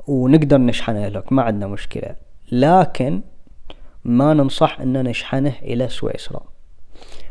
ونقدر 0.06 0.58
نشحنه 0.58 1.08
لك 1.08 1.32
ما 1.32 1.42
عندنا 1.42 1.66
مشكلة. 1.66 2.14
لكن 2.52 3.20
ما 4.08 4.34
ننصح 4.34 4.80
إن 4.80 5.04
نشحنه 5.04 5.52
إلى 5.62 5.88
سويسرا. 5.88 6.40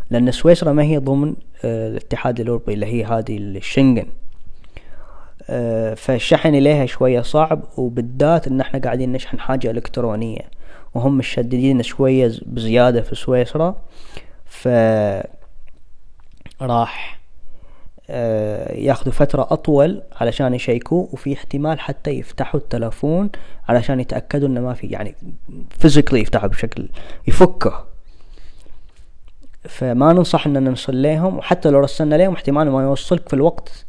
لأن 0.10 0.32
سويسرا 0.32 0.72
ما 0.74 0.84
هي 0.84 0.98
ضمن 0.98 1.36
آه، 1.66 1.88
الاتحاد 1.88 2.40
الأوروبي 2.40 2.74
اللي 2.74 2.86
هي 2.86 3.06
هذه 3.06 3.38
الشنغن. 3.38 4.06
آه، 5.50 5.94
فالشحن 5.94 6.56
إليها 6.56 6.86
شوية 6.86 7.22
صعب 7.22 7.64
وبالذات 7.78 8.48
إن 8.48 8.62
إحنا 8.62 8.80
قاعدين 8.80 9.12
نشحن 9.12 9.40
حاجة 9.40 9.72
إلكترونية 9.72 10.50
وهم 10.96 11.18
مشددين 11.18 11.84
شوية 11.84 12.32
بزيادة 12.46 13.02
في 13.02 13.16
سويسرا. 13.16 13.76
ف 14.46 14.68
راح 16.62 17.20
ياخذوا 18.10 19.14
فترة 19.14 19.48
أطول 19.52 20.02
علشان 20.22 20.54
يشيكوا 20.54 21.08
وفي 21.14 21.34
احتمال 21.34 21.80
حتى 21.80 22.12
يفتحوا 22.12 22.60
التلفون 22.60 23.30
علشان 23.68 24.00
يتأكدوا 24.00 24.48
إنه 24.48 24.62
ما 24.62 24.74
في 24.74 24.88
يعني 24.88 25.16
فيزيكلي 25.70 26.22
يفتحوا 26.22 26.48
بشكل 26.48 26.90
يفكه 27.28 27.86
فما 29.64 30.14
ننصح 30.14 30.48
إننا 30.48 30.60
نرسل 30.60 31.02
لهم 31.02 31.38
وحتى 31.38 31.70
لو 31.70 31.80
رسلنا 31.80 32.16
لهم 32.16 32.34
احتمال 32.34 32.70
ما 32.70 32.84
يوصلك 32.84 33.30
في 33.30 33.34
الوقت 33.34 33.86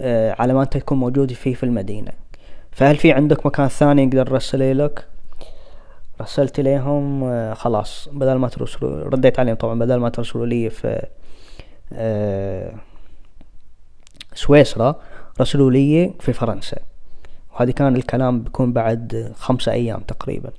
آه، 0.00 0.36
على 0.38 0.54
ما 0.54 0.62
أنت 0.62 0.76
تكون 0.76 0.98
موجود 0.98 1.32
فيه 1.32 1.54
في 1.54 1.62
المدينة. 1.62 2.12
فهل 2.72 2.96
في 2.96 3.12
عندك 3.12 3.46
مكان 3.46 3.68
ثاني 3.68 4.02
يقدر 4.02 4.32
يرسل 4.32 4.78
لك؟ 4.78 5.06
رسلت 6.20 6.60
ليهم 6.60 7.24
آه، 7.24 7.54
خلاص 7.54 8.08
بدل 8.12 8.34
ما 8.34 8.48
ترسلوا 8.48 9.04
رديت 9.04 9.38
عليهم 9.38 9.56
طبعا 9.56 9.78
بدل 9.78 9.96
ما 9.96 10.08
ترسلوا 10.08 10.46
لي 10.46 10.70
في 10.70 11.06
آه، 11.92 12.74
سويسرا 14.36 15.00
رسلوا 15.40 15.70
لي 15.70 16.12
في 16.20 16.32
فرنسا. 16.32 16.78
وهذه 17.52 17.70
كان 17.70 17.96
الكلام 17.96 18.40
بيكون 18.40 18.72
بعد 18.72 19.32
خمسة 19.36 19.72
أيام 19.72 20.00
تقريبا. 20.00 20.50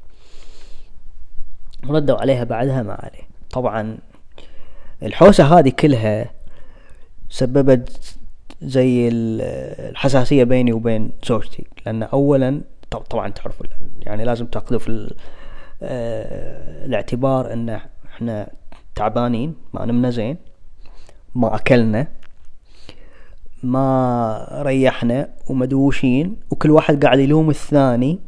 ردوا 1.89 2.17
عليها 2.17 2.43
بعدها 2.43 2.83
ما 2.83 2.93
عليه. 2.93 3.27
طبعا 3.51 3.97
الحوسة 5.03 5.59
هذه 5.59 5.69
كلها 5.69 6.31
سببت 7.29 8.15
زي 8.61 9.09
الحساسية 9.11 10.43
بيني 10.43 10.73
وبين 10.73 11.11
زوجتي. 11.23 11.65
لأن 11.85 12.03
أولا 12.03 12.61
طبعا 13.09 13.29
تعرفوا 13.29 13.65
يعني 14.01 14.25
لازم 14.25 14.45
تأخذوا 14.45 14.79
في 14.79 15.13
آه، 15.83 16.85
الاعتبار 16.85 17.53
إن 17.53 17.79
إحنا 18.05 18.49
تعبانين 18.95 19.55
ما 19.73 19.85
نمنا 19.85 20.09
زين 20.09 20.37
ما 21.35 21.55
أكلنا 21.55 22.07
ما 23.63 24.61
ريحنا 24.61 25.29
ومدوشين 25.47 26.35
وكل 26.51 26.71
واحد 26.71 27.05
قاعد 27.05 27.19
يلوم 27.19 27.49
الثاني 27.49 28.19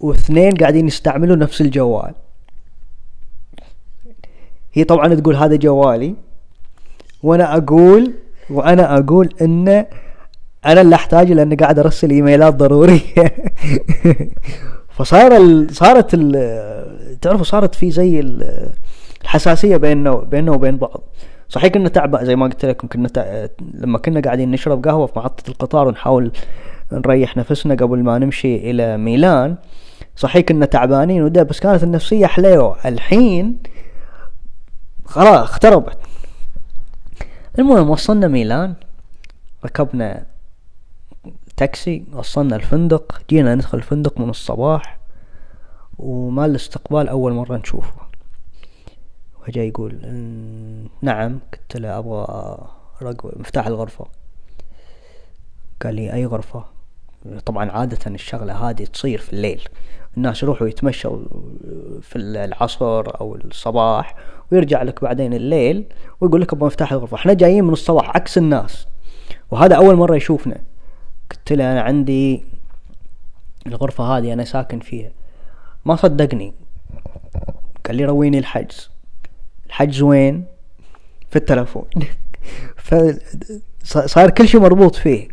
واثنين 0.00 0.54
قاعدين 0.54 0.86
يستعملوا 0.86 1.36
نفس 1.36 1.60
الجوال. 1.60 2.14
هي 4.72 4.84
طبعا 4.84 5.14
تقول 5.14 5.36
هذا 5.36 5.56
جوالي 5.56 6.14
وأنا 7.22 7.56
أقول 7.56 8.12
وأنا 8.50 8.98
أقول 8.98 9.34
انه 9.42 9.86
أنا 10.66 10.80
اللي 10.80 10.94
أحتاجه 10.94 11.32
لأني 11.32 11.54
قاعد 11.54 11.78
أرسل 11.78 12.10
إيميلات 12.10 12.54
ضرورية. 12.54 13.00
فصار 14.96 15.36
ال... 15.36 15.74
صارت 15.74 16.10
ال... 16.14 17.18
تعرفوا 17.20 17.44
صارت 17.44 17.74
في 17.74 17.90
زي 17.90 18.20
الحساسية 19.24 19.76
بيننا 19.76 20.14
بيننا 20.14 20.52
وبين 20.52 20.76
بعض. 20.76 21.02
صحيح 21.54 21.72
كنا 21.72 21.88
تعبان 21.88 22.24
زي 22.24 22.36
ما 22.36 22.46
قلت 22.46 22.64
لكم 22.64 22.88
كنا 22.88 23.08
تع... 23.08 23.46
لما 23.74 23.98
كنا 23.98 24.20
قاعدين 24.20 24.50
نشرب 24.50 24.84
قهوة 24.88 25.06
في 25.06 25.18
محطة 25.18 25.50
القطار 25.50 25.88
ونحاول 25.88 26.32
نريح 26.92 27.36
نفسنا 27.36 27.74
قبل 27.74 28.02
ما 28.02 28.18
نمشي 28.18 28.70
إلى 28.70 28.96
ميلان 28.96 29.56
صحيح 30.16 30.44
كنا 30.44 30.66
تعبانين 30.66 31.22
وده 31.22 31.42
بس 31.42 31.60
كانت 31.60 31.82
النفسية 31.82 32.26
حليوة. 32.26 32.76
الحين 32.84 33.58
خلاص 35.04 35.42
اختربت. 35.48 35.98
المهم 37.58 37.90
وصلنا 37.90 38.28
ميلان 38.28 38.74
ركبنا 39.64 40.26
تاكسي 41.56 42.04
وصلنا 42.12 42.56
الفندق 42.56 43.22
جينا 43.30 43.54
ندخل 43.54 43.78
الفندق 43.78 44.20
من 44.20 44.30
الصباح 44.30 44.98
ومال 45.98 46.50
الاستقبال 46.50 47.08
أول 47.08 47.32
مرة 47.32 47.56
نشوفه. 47.56 48.03
وجاي 49.48 49.68
يقول 49.68 49.98
نعم 51.02 51.38
قلت 51.52 51.76
له 51.76 51.98
أبغى 51.98 52.58
رقم 53.02 53.30
مفتاح 53.36 53.66
الغرفة. 53.66 54.06
قال 55.82 55.94
لي 55.94 56.12
أي 56.12 56.26
غرفة؟ 56.26 56.64
طبعا 57.46 57.70
عادة 57.70 57.98
الشغلة 58.06 58.70
هذه 58.70 58.84
تصير 58.84 59.18
في 59.18 59.32
الليل 59.32 59.68
الناس 60.16 60.42
يروحوا 60.42 60.68
يتمشوا 60.68 61.18
في 62.02 62.18
العصر 62.18 63.20
أو 63.20 63.34
الصباح 63.34 64.16
ويرجع 64.52 64.82
لك 64.82 65.02
بعدين 65.02 65.34
الليل 65.34 65.84
ويقول 66.20 66.40
لك 66.40 66.52
أبغى 66.52 66.66
مفتاح 66.66 66.92
الغرفة. 66.92 67.16
إحنا 67.16 67.32
جايين 67.32 67.64
من 67.64 67.72
الصباح 67.72 68.16
عكس 68.16 68.38
الناس. 68.38 68.86
وهذا 69.50 69.76
أول 69.76 69.96
مرة 69.96 70.16
يشوفنا. 70.16 70.60
قلت 71.30 71.52
له 71.52 71.72
أنا 71.72 71.80
عندي 71.80 72.44
الغرفة 73.66 74.04
هذه 74.04 74.32
أنا 74.32 74.44
ساكن 74.44 74.80
فيها. 74.80 75.10
ما 75.84 75.96
صدقني. 75.96 76.54
قال 77.86 77.96
لي 77.96 78.04
رويني 78.04 78.38
الحجز. 78.38 78.90
الحجز 79.66 80.02
وين؟ 80.02 80.44
في 81.30 81.36
التلفون. 81.36 81.84
فصار 83.84 84.30
كل 84.30 84.48
شيء 84.48 84.60
مربوط 84.60 84.94
فيه. 84.94 85.28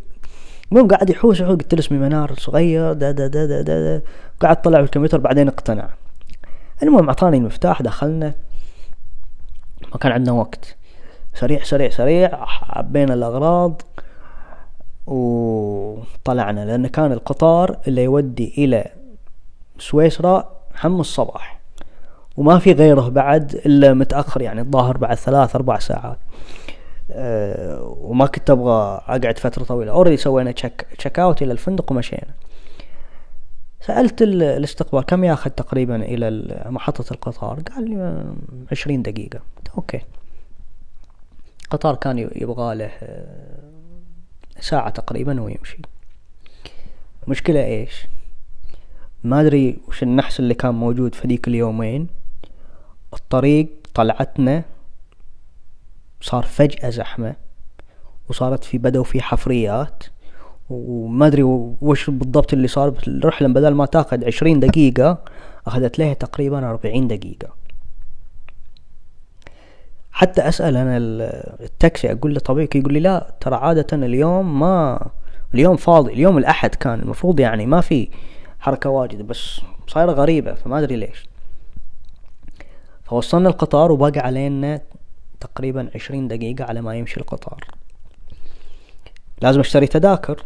المهم 0.72 0.88
قاعد 0.88 1.10
يحوس 1.10 1.40
يحوس 1.40 1.58
قلت 1.58 1.74
له 1.74 1.80
اسمي 1.80 1.98
منار 1.98 2.34
صغير 2.38 2.94
دا 2.94 3.12
دا 3.12 3.28
دا 3.28 3.46
دا, 3.46 3.62
دا, 3.62 3.98
دا. 3.98 4.02
قاعد 4.40 4.62
طلع 4.62 4.78
في 4.78 4.84
الكمبيوتر 4.84 5.18
بعدين 5.18 5.48
اقتنع. 5.48 5.90
المهم 6.84 7.08
أعطاني 7.08 7.38
المفتاح 7.38 7.82
دخلنا. 7.82 8.34
ما 9.92 9.98
كان 9.98 10.12
عندنا 10.12 10.32
وقت. 10.32 10.76
سريع 11.34 11.64
سريع 11.64 11.90
سريع 11.90 12.46
عبينا 12.70 13.14
الأغراض 13.14 13.82
وطلعنا 15.08 16.66
لأن 16.66 16.88
كان 16.88 17.12
القطار 17.12 17.78
اللي 17.88 18.04
يودي 18.04 18.54
إلى 18.58 18.86
سويسرا 19.80 20.62
حم 20.76 21.00
الصباح. 21.00 21.61
وما 22.38 22.60
في 22.60 22.72
غيره 22.72 23.10
بعد 23.10 23.56
إلا 23.56 23.94
متأخر 23.94 24.42
يعني 24.42 24.62
الظاهر 24.62 24.98
بعد 24.98 25.18
ثلاث 25.18 25.56
أربع 25.56 25.80
ساعات. 25.80 26.18
أه 27.12 27.96
وما 28.02 28.26
كنت 28.26 28.50
أبغى 28.50 29.02
أقعد 29.08 29.40
فترة 29.40 29.64
طويلة. 29.64 29.92
already 29.92 30.18
سوينا 30.18 30.52
check, 30.52 30.88
check 30.98 31.20
out 31.20 31.42
إلى 31.42 31.52
الفندق 31.52 31.92
ومشينا. 31.92 32.34
سألت 33.82 34.22
الاستقبال 34.22 35.02
كم 35.02 35.24
ياخذ 35.24 35.50
تقريبا 35.50 35.96
إلى 35.96 36.58
محطة 36.66 37.14
القطار؟ 37.14 37.60
قال 37.76 37.90
لي 37.90 38.26
عشرين 38.72 39.02
دقيقة. 39.02 39.40
okay. 39.78 40.02
القطار 41.64 41.96
كان 41.96 42.18
يبغى 42.18 42.76
له 42.76 42.92
ساعة 44.60 44.90
تقريبا 44.90 45.42
ويمشي. 45.42 45.78
مشكلة 47.28 47.66
إيش؟ 47.66 48.08
ما 49.24 49.42
أدري 49.42 49.78
وش 49.88 50.04
النحس 50.04 50.40
اللي 50.40 50.54
كان 50.54 50.76
موجود 50.76 51.16
في 51.16 51.28
ذيك 51.28 51.48
اليومين. 51.48 52.08
الطريق 53.14 53.68
طلعتنا 53.94 54.64
صار 56.22 56.44
فجأة 56.44 56.90
زحمة 56.90 57.36
وصارت 58.30 58.64
في 58.64 58.78
بدأوا 58.78 59.04
في 59.04 59.22
حفريات 59.22 60.04
وما 60.70 61.28
أدري 61.28 61.44
وش 61.82 62.10
بالضبط 62.10 62.54
اللي 62.54 62.68
صار 62.68 62.94
الرحلة 63.08 63.48
بدل 63.48 63.74
ما 63.74 63.86
تأخذ 63.86 64.26
عشرين 64.26 64.60
دقيقة 64.60 65.18
أخذت 65.68 66.00
لها 66.00 66.14
تقريبا 66.14 66.70
أربعين 66.70 67.08
دقيقة. 67.08 67.50
حتى 70.12 70.42
أسأل 70.42 70.78
أنا 70.78 70.98
التاكسي 71.64 72.12
أقول 72.12 72.34
له 72.34 72.40
طبيعي 72.40 72.70
يقول 72.76 72.94
لي 72.94 73.00
لا 73.00 73.34
ترى 73.40 73.56
عادة 73.56 73.88
اليوم 74.06 74.60
ما 74.60 75.08
اليوم 75.54 75.76
فاضي 75.76 76.14
اليوم 76.14 76.38
الأحد 76.38 76.76
كان 76.76 77.00
المفروض 77.00 77.40
يعني 77.40 77.66
ما 77.66 77.82
في 77.82 78.10
حركة 78.60 78.90
واجد 78.90 79.22
بس 79.22 79.62
صايرة 79.88 80.12
غريبة 80.12 80.54
فما 80.54 80.80
أدري 80.80 80.96
ليش. 80.96 81.31
فوصلنا 83.12 83.50
القطار 83.50 83.92
وباقي 83.92 84.20
علينا 84.20 84.82
تقريبا 85.40 85.92
عشرين 85.96 86.28
دقيقة 86.28 86.66
على 86.66 86.82
ما 86.82 86.96
يمشي 86.96 87.20
القطار. 87.20 87.64
لازم 89.42 89.60
أشتري 89.60 89.88
تذاكر. 89.88 90.46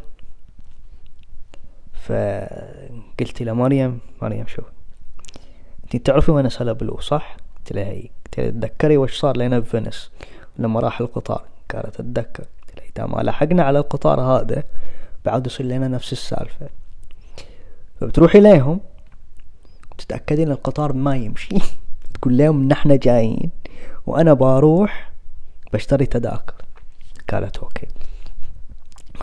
فقلت 1.94 3.42
لمريم 3.42 4.00
مريم 4.22 4.48
شوف 4.48 4.66
انتي 5.84 6.00
تعرفي 6.00 6.32
وين 6.32 6.50
بلو 6.60 7.00
صح؟ 7.00 7.38
قلت 7.58 7.74
لها 7.74 7.86
هي 7.86 8.10
قلت 8.26 8.40
لها 8.40 8.50
تذكري 8.50 8.98
وش 8.98 9.20
صار 9.20 9.38
لنا 9.38 9.60
بفنس 9.60 10.12
لما 10.58 10.80
راح 10.80 11.02
القطار؟ 11.02 11.46
قالت 11.74 12.00
أتذكر. 12.00 12.44
قلت 12.44 12.78
لها 12.78 12.86
اذا 12.96 13.06
ما 13.06 13.22
لحقنا 13.22 13.64
على 13.64 13.80
القطار 13.80 14.22
هذا 14.22 14.64
بعد 15.26 15.48
يصير 15.48 15.66
لنا 15.66 15.88
نفس 15.88 16.14
السالفة. 16.14 16.70
فبتروحي 18.00 18.40
ليهم 18.40 18.80
تتأكدين 19.98 20.52
القطار 20.52 20.94
ما 20.94 21.16
يمشي. 21.16 21.56
تقول 22.16 22.38
لهم 22.38 22.68
نحن 22.68 22.98
جايين 22.98 23.52
وأنا 24.06 24.34
بروح 24.34 25.12
بشتري 25.74 26.06
تذاكر. 26.06 26.66
قالت 27.30 27.58
أوكي. 27.58 27.88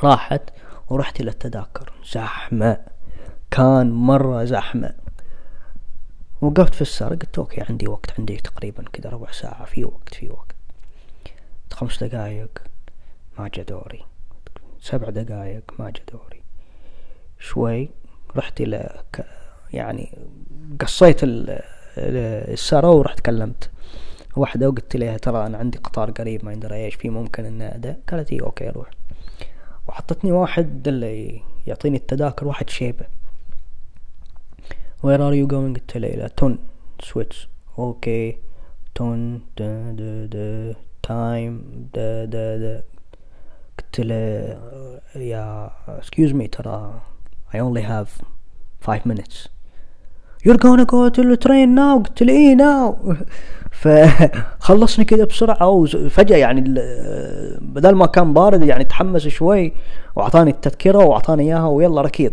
راحت 0.03 0.43
ورحت 0.91 1.23
للتذاكر 1.23 1.93
زحمة. 2.13 2.85
كان 3.51 3.91
مرة 3.91 4.45
زحمة. 4.45 4.95
وقفت 6.41 6.75
في 6.75 6.83
السرا 6.83 7.15
قلت 7.15 7.39
okay 7.39 7.61
عندي 7.69 7.89
وقت 7.89 8.19
عندي 8.19 8.37
تقريبا 8.37 8.85
كذا 8.93 9.11
ربع 9.11 9.31
ساعة. 9.31 9.65
في 9.65 9.85
وقت 9.85 10.15
في 10.15 10.29
وقت. 10.31 10.57
خمس 11.73 12.05
دقايق 12.05 12.63
ما 13.39 13.49
جا 13.49 13.63
دوري. 13.63 14.05
سبع 14.81 15.11
دقايق 15.11 15.75
ما 15.79 15.91
جا 15.91 16.03
دوري. 16.13 16.43
شوي 17.39 17.89
رحت 18.37 18.61
إلى 18.61 19.03
يعني 19.73 20.19
قصيت 20.81 21.21
السرا 21.97 22.91
ورحت 22.91 23.21
كلمت. 23.21 23.71
واحدة 24.37 24.69
وقلت 24.69 24.97
لها 24.97 25.17
ترى 25.17 25.47
أنا 25.47 25.59
عندي 25.59 25.79
قطار 25.79 26.11
قريب 26.11 26.45
ما 26.45 26.53
يندرى 26.53 26.85
إيش 26.85 26.95
في 26.95 27.11
ممكن 27.11 27.45
إنه 27.45 27.65
أدأ؟ 27.65 27.97
قالت 28.09 28.33
إي 28.33 28.41
okay 28.41 28.69
أروح 28.69 28.91
وحطتني 29.89 30.33
واحد 30.33 30.89
اللي 30.89 31.43
يعطيني 31.67 31.97
التذاكر 31.97 32.47
واحد 32.47 32.71
شيبة. 32.71 33.07
Where 35.03 35.21
are 35.21 35.35
you 35.35 35.47
going 35.47 35.75
قلت 35.75 35.97
له 35.97 36.09
إلى 36.09 36.29
تون 36.37 36.59
سويتش 37.01 37.49
okay. 37.79 38.39
تون 38.95 39.43
دا 39.59 39.93
دا 39.93 40.27
دا 40.27 40.75
time 41.03 41.89
دا 41.95 42.25
دا 42.25 42.57
دا 42.57 42.83
قلت 43.79 44.01
له 44.01 44.15
يا 45.17 45.71
excuse 46.01 46.33
me 46.33 46.49
ترى 46.49 47.01
I 47.53 47.59
only 47.59 47.83
have 47.83 48.09
five 48.81 49.07
minutes. 49.07 49.49
You're 50.45 50.59
gonna 50.59 50.85
go 50.85 51.09
to 51.09 51.23
the 51.23 51.67
now 51.67 52.03
قلت 52.03 52.23
له 52.23 52.33
إيه 52.33 52.57
now 52.57 53.15
فخلصني 53.71 55.05
كذا 55.05 55.25
بسرعة 55.25 55.69
وفجأة 55.69 56.37
يعني 56.37 56.61
بدل 57.61 57.95
ما 57.95 58.07
كان 58.07 58.35
بارد 58.35 58.63
يعني 58.63 58.85
تحمس 58.85 59.29
شوي 59.29 59.73
وأعطاني 60.17 60.51
التذكرة 60.51 60.99
وأعطاني 60.99 61.43
إياها 61.43 61.67
ويلا 61.67 62.03
ركيض. 62.03 62.33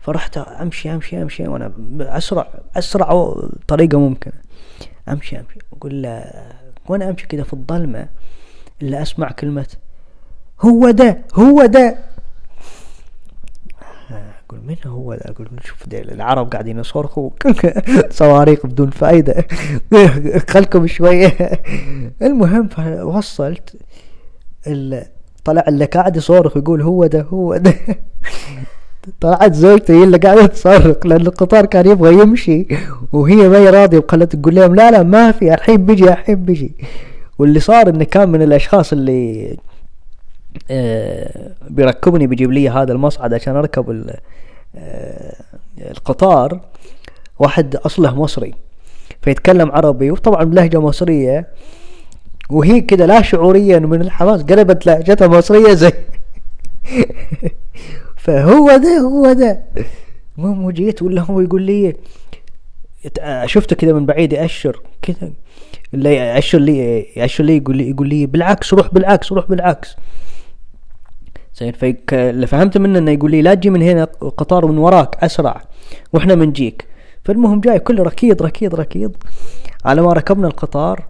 فرحت 0.00 0.38
أمشي 0.38 0.94
أمشي 0.94 1.22
أمشي 1.22 1.48
وأنا 1.48 1.72
اسرع 2.00 2.48
أسرع 2.76 3.34
طريقة 3.68 3.98
ممكنة. 3.98 4.32
أمشي 5.08 5.36
أمشي. 5.36 5.58
أقول 5.72 6.02
له 6.02 6.24
وأنا 6.88 7.10
أمشي 7.10 7.26
كذا 7.26 7.42
في 7.42 7.52
الظلمة 7.52 8.08
إلا 8.82 9.02
أسمع 9.02 9.30
كلمة 9.30 9.66
هو 10.60 10.90
ده 10.90 11.18
هو 11.34 11.66
ده. 11.66 11.98
أقول 14.50 14.60
من 14.66 14.76
هو؟ 14.86 15.14
ذا 15.14 15.30
أقول 15.30 15.48
شوف 15.64 15.76
العرب 15.92 16.52
قاعدين 16.52 16.78
يصرخوا 16.78 17.30
صواريخ 18.10 18.66
بدون 18.66 18.90
فايدة. 18.90 19.46
خلكم 20.50 20.86
شوية 20.86 21.36
المهم 22.22 22.68
وصلت 23.02 23.76
طلع 25.44 25.64
اللي 25.68 25.84
قاعد 25.84 26.16
يصرخ 26.16 26.56
يقول 26.56 26.82
هو 26.82 27.06
ده 27.06 27.22
هو 27.22 27.56
ده. 27.56 27.74
طلعت 29.20 29.54
زوجتي 29.54 29.92
هي 29.92 30.04
اللي 30.04 30.18
قاعدة 30.18 30.46
تصرخ 30.46 31.06
لأن 31.06 31.20
القطار 31.20 31.66
كان 31.66 31.86
يبغى 31.86 32.14
يمشي 32.14 32.66
وهي 33.12 33.48
ما 33.48 33.58
هي 33.58 33.70
راضية 33.70 33.98
وقالت 33.98 34.36
تقول 34.36 34.54
لهم 34.54 34.74
لا 34.74 34.90
لا 34.90 35.02
ما 35.02 35.32
في 35.32 35.54
الحين 35.54 35.86
بيجي 35.86 36.12
الحين 36.12 36.44
بيجي. 36.44 36.74
واللي 37.38 37.60
صار 37.60 37.88
إنه 37.88 38.04
كان 38.04 38.28
من 38.28 38.42
الأشخاص 38.42 38.92
اللي 38.92 39.56
بيركبني 41.70 42.26
بيجيب 42.26 42.52
لي 42.52 42.68
هذا 42.68 42.92
المصعد 42.92 43.34
عشان 43.34 43.56
أركب 43.56 44.10
آه، 44.76 45.36
القطار. 45.78 46.60
واحد 47.38 47.76
أصله 47.76 48.14
مصري 48.14 48.54
فيتكلم 49.22 49.72
عربي 49.72 50.10
وطبعا 50.10 50.44
بلهجة 50.44 50.80
مصرية 50.80 51.48
وهي 52.50 52.80
كده 52.80 53.06
لا 53.06 53.22
شعوريا 53.22 53.78
من 53.78 54.00
الحماس 54.00 54.42
قلبت 54.42 54.86
لهجتها 54.86 55.28
مصرية 55.28 55.74
زي 55.74 55.92
فهو 58.24 58.76
ده 58.76 58.98
هو 58.98 59.32
ده. 59.32 59.62
المهم 60.38 60.70
جيت 60.70 61.02
ولا 61.02 61.22
هو 61.22 61.40
يقول 61.40 61.62
لي 61.62 61.94
شفته 63.44 63.76
كذا 63.76 63.92
من 63.92 64.06
بعيد 64.06 64.32
يأشر 64.32 64.80
كذا 65.02 65.30
اللي 65.94 66.14
يأشر 66.14 66.58
لي 66.58 67.06
يأشر 67.16 67.44
لي 67.44 67.56
يقول 67.56 67.76
لي 67.76 67.90
يقول 67.90 68.08
لي 68.08 68.26
بالعكس 68.26 68.74
روح 68.74 68.94
بالعكس 68.94 69.32
روح 69.32 69.46
بالعكس. 69.46 69.96
زين 71.56 71.72
اللي 72.12 72.46
فهمت 72.46 72.78
منه 72.78 72.98
إنه 72.98 73.10
يقول 73.10 73.30
لي 73.30 73.42
لا 73.42 73.54
تجي 73.54 73.70
من 73.70 73.82
هنا 73.82 74.08
القطار 74.22 74.66
من 74.66 74.78
وراك 74.78 75.24
أسرع 75.24 75.62
وإحنا 76.12 76.34
بنجيك 76.34 76.86
فالمهم 77.24 77.60
جاي 77.60 77.78
كله 77.78 78.02
ركيض 78.04 78.42
ركيض 78.42 78.74
ركيض. 78.74 79.16
على 79.84 80.02
ما 80.02 80.12
ركبنا 80.12 80.46
القطار 80.46 81.04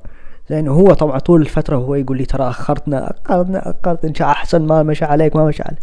زين 0.51 0.69
هو 0.69 0.93
طبعا 0.93 1.19
طول 1.19 1.41
الفترة 1.41 1.77
هو 1.77 1.95
يقول 1.95 2.19
لي 2.19 2.25
ترى 2.25 2.49
أخرتنا 2.49 3.15
أخرتنا 3.27 3.75
أخرت 3.85 4.05
إن 4.05 4.15
شاء 4.15 4.29
أحسن 4.29 4.67
ما 4.67 4.83
مشى 4.83 5.05
عليك 5.05 5.37
ما 5.37 5.45
مشى 5.45 5.63
عليك. 5.63 5.79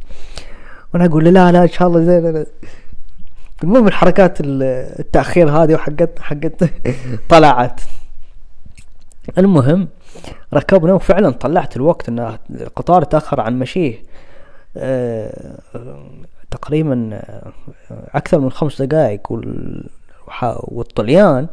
وأنا 0.93 1.05
أقول 1.05 1.25
له 1.25 1.31
لا 1.31 1.51
لا 1.51 1.63
إن 1.63 1.67
شاء 1.67 1.87
الله 1.87 2.01
زين 2.01 2.45
المهم 3.63 3.87
الحركات 3.87 4.37
التأخير 4.41 5.49
هذه 5.49 5.73
وحقت 5.73 6.19
حقت 6.19 6.69
طلعت. 7.29 7.81
المهم 9.37 9.87
ركبنا 10.53 10.93
وفعلا 10.93 11.29
طلعت 11.29 11.77
الوقت 11.77 12.09
إن 12.09 12.37
القطار 12.49 13.03
تأخر 13.03 13.41
عن 13.41 13.59
مشيه. 13.59 14.13
تقريبا 16.51 17.09
آه، 17.13 17.51
أكثر 17.91 18.39
من 18.39 18.51
خمس 18.51 18.81
دقائق 18.81 19.19
والطليان 20.63 21.47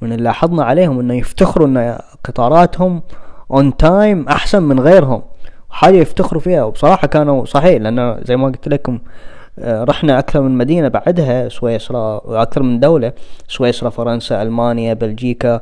من 0.00 0.12
اللي 0.12 0.24
لاحظنا 0.24 0.64
عليهم 0.64 1.00
إنه 1.00 1.14
يفتخروا 1.14 1.66
إن 1.66 1.98
قطاراتهم 2.24 3.02
on 3.50 3.76
time 3.76 4.28
أحسن 4.28 4.62
من 4.62 4.80
غيرهم. 4.80 5.22
حاجة 5.70 5.96
يفتخروا 5.96 6.40
فيها 6.40 6.64
وبصراحة 6.64 7.06
كانوا 7.06 7.44
صحيح 7.44 7.80
لأن 7.82 8.20
زي 8.24 8.36
ما 8.36 8.46
قلت 8.46 8.68
لكم 8.68 8.98
آه، 9.58 9.84
رحنا 9.84 10.18
أكثر 10.18 10.40
من 10.40 10.58
مدينة 10.58 10.88
بعدها 10.88 11.48
سويسرا 11.48 12.20
وأكثر 12.26 12.62
من 12.62 12.80
دولة 12.80 13.12
سويسرا 13.48 13.90
فرنسا 13.90 14.42
ألمانيا 14.42 14.94
بلجيكا. 14.94 15.60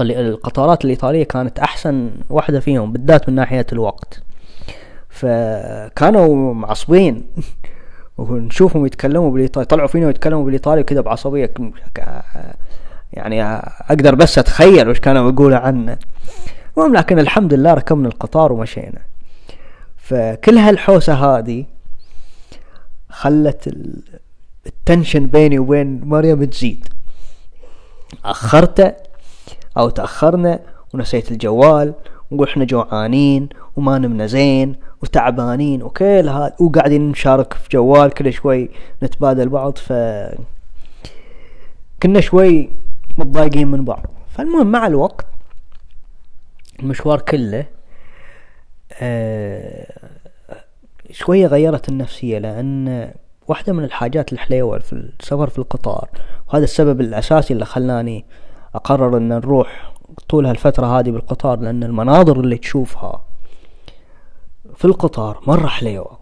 القطارات 0.00 0.84
الإيطالية 0.84 1.24
كانت 1.24 1.58
أحسن 1.58 2.10
واحدة 2.30 2.60
فيهم 2.60 2.92
بالذات 2.92 3.28
من 3.28 3.34
ناحية 3.34 3.66
الوقت. 3.72 4.22
فكانوا 5.20 6.54
معصبين. 6.54 7.26
ونشوفهم 8.18 8.86
يتكلموا 8.86 9.30
بالايطالي 9.30 9.66
طلعوا 9.66 9.88
فينا 9.88 10.06
ويتكلموا 10.06 10.44
بالإيطالي 10.44 10.82
كذا 10.82 11.00
بعصبية. 11.00 11.52
يعني 13.12 13.42
أقدر 13.90 14.14
بس 14.14 14.38
أتخيل 14.38 14.88
وش 14.88 15.00
كانوا 15.00 15.30
يقولوا 15.30 15.58
عنا 15.58 15.98
المهم 16.76 16.96
لكن 16.96 17.18
الحمد 17.18 17.54
لله 17.54 17.74
ركبنا 17.74 18.08
القطار 18.08 18.52
ومشينا. 18.52 19.00
فكل 19.96 20.58
هالحوسة 20.58 21.14
هذه 21.14 21.64
خلت 23.08 23.74
التنشن 24.66 25.26
بيني 25.26 25.58
وبين 25.58 26.00
مريم 26.04 26.44
تزيد. 26.44 26.88
أخرته 28.24 28.92
أو 29.78 29.90
تأخرنا 29.90 30.60
ونسيت 30.94 31.32
الجوال 31.32 31.94
وإحنا 32.30 32.64
جوعانين 32.64 33.48
وما 33.76 33.98
نمنا 33.98 34.26
زين 34.26 34.76
وتعبانين 35.02 35.82
وكل 35.82 36.28
هذا 36.28 36.54
وقاعدين 36.60 37.10
نشارك 37.10 37.52
في 37.54 37.68
جوال 37.72 38.10
كل 38.10 38.32
شوي 38.32 38.70
نتبادل 39.02 39.48
بعض 39.48 39.78
ف 39.78 39.92
كنا 42.02 42.20
شوي 42.20 42.70
متضايقين 43.18 43.68
من 43.68 43.84
بعض. 43.84 44.06
فالمهم 44.30 44.66
مع 44.66 44.86
الوقت 44.86 45.26
المشوار 46.80 47.20
كله 47.20 47.66
آه 49.00 49.92
شوية 51.10 51.46
غيرت 51.46 51.88
النفسية 51.88 52.38
لأن 52.38 53.10
واحدة 53.48 53.72
من 53.72 53.84
الحاجات 53.84 54.32
الحليوة 54.32 54.78
في 54.78 54.92
السفر 54.92 55.50
في 55.50 55.58
القطار 55.58 56.08
وهذا 56.48 56.64
السبب 56.64 57.00
الأساسي 57.00 57.54
اللي 57.54 57.64
خلاني 57.64 58.24
أقرر 58.74 59.16
أن 59.16 59.28
نروح 59.28 59.92
طول 60.28 60.46
هالفترة 60.46 60.86
هذه 60.98 61.10
بالقطار 61.10 61.58
لأن 61.58 61.84
المناظر 61.84 62.40
اللي 62.40 62.56
تشوفها 62.56 63.22
في 64.80 64.84
القطار 64.84 65.42
مرة 65.46 65.66
حليوة 65.66 66.18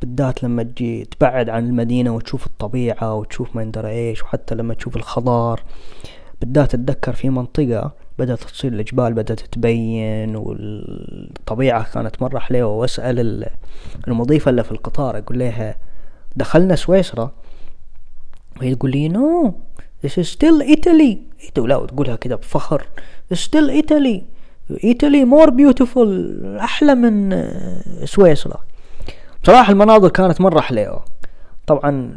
بالذات 0.00 0.42
لما 0.42 0.62
تجي 0.62 1.04
تبعد 1.04 1.48
عن 1.48 1.66
المدينة 1.66 2.14
وتشوف 2.14 2.46
الطبيعة 2.46 3.14
وتشوف 3.14 3.56
ما 3.56 3.64
ندري 3.64 3.90
إيش 3.90 4.22
وحتى 4.22 4.54
لما 4.54 4.74
تشوف 4.74 4.96
الخضار. 4.96 5.62
بالذات 6.40 6.74
اتذكر 6.74 7.12
في 7.12 7.30
منطقة 7.30 7.92
بدأت 8.18 8.38
تصير 8.42 8.72
الجبال 8.72 9.12
بدأت 9.12 9.40
تبين 9.40 10.36
والطبيعة 10.36 11.92
كانت 11.92 12.22
مرة 12.22 12.38
حلوة 12.38 12.72
وأسأل 12.72 13.48
المضيفة 14.08 14.50
اللي 14.50 14.64
في 14.64 14.72
القطار 14.72 15.18
أقول 15.18 15.38
لها 15.38 15.76
دخلنا 16.36 16.76
سويسرا؟ 16.76 17.32
وهي 18.60 18.74
تقول 18.74 18.90
لي 18.90 19.08
نو 19.08 19.54
this 20.06 20.10
is 20.10 20.26
still 20.26 20.76
Italy. 20.76 21.16
لا 21.58 21.76
وتقولها 21.76 22.16
كده 22.16 22.36
بفخر. 22.36 22.86
Still 23.34 23.82
Italy. 23.82 24.31
Italy 24.78 25.24
more 25.24 25.50
beautiful 25.50 26.08
أحلى 26.60 26.94
من 26.94 27.48
سويسرا. 28.04 28.60
بصراحة 29.42 29.72
المناظر 29.72 30.08
كانت 30.08 30.40
مرة 30.40 30.60
حلوة. 30.60 31.04
طبعا 31.66 32.16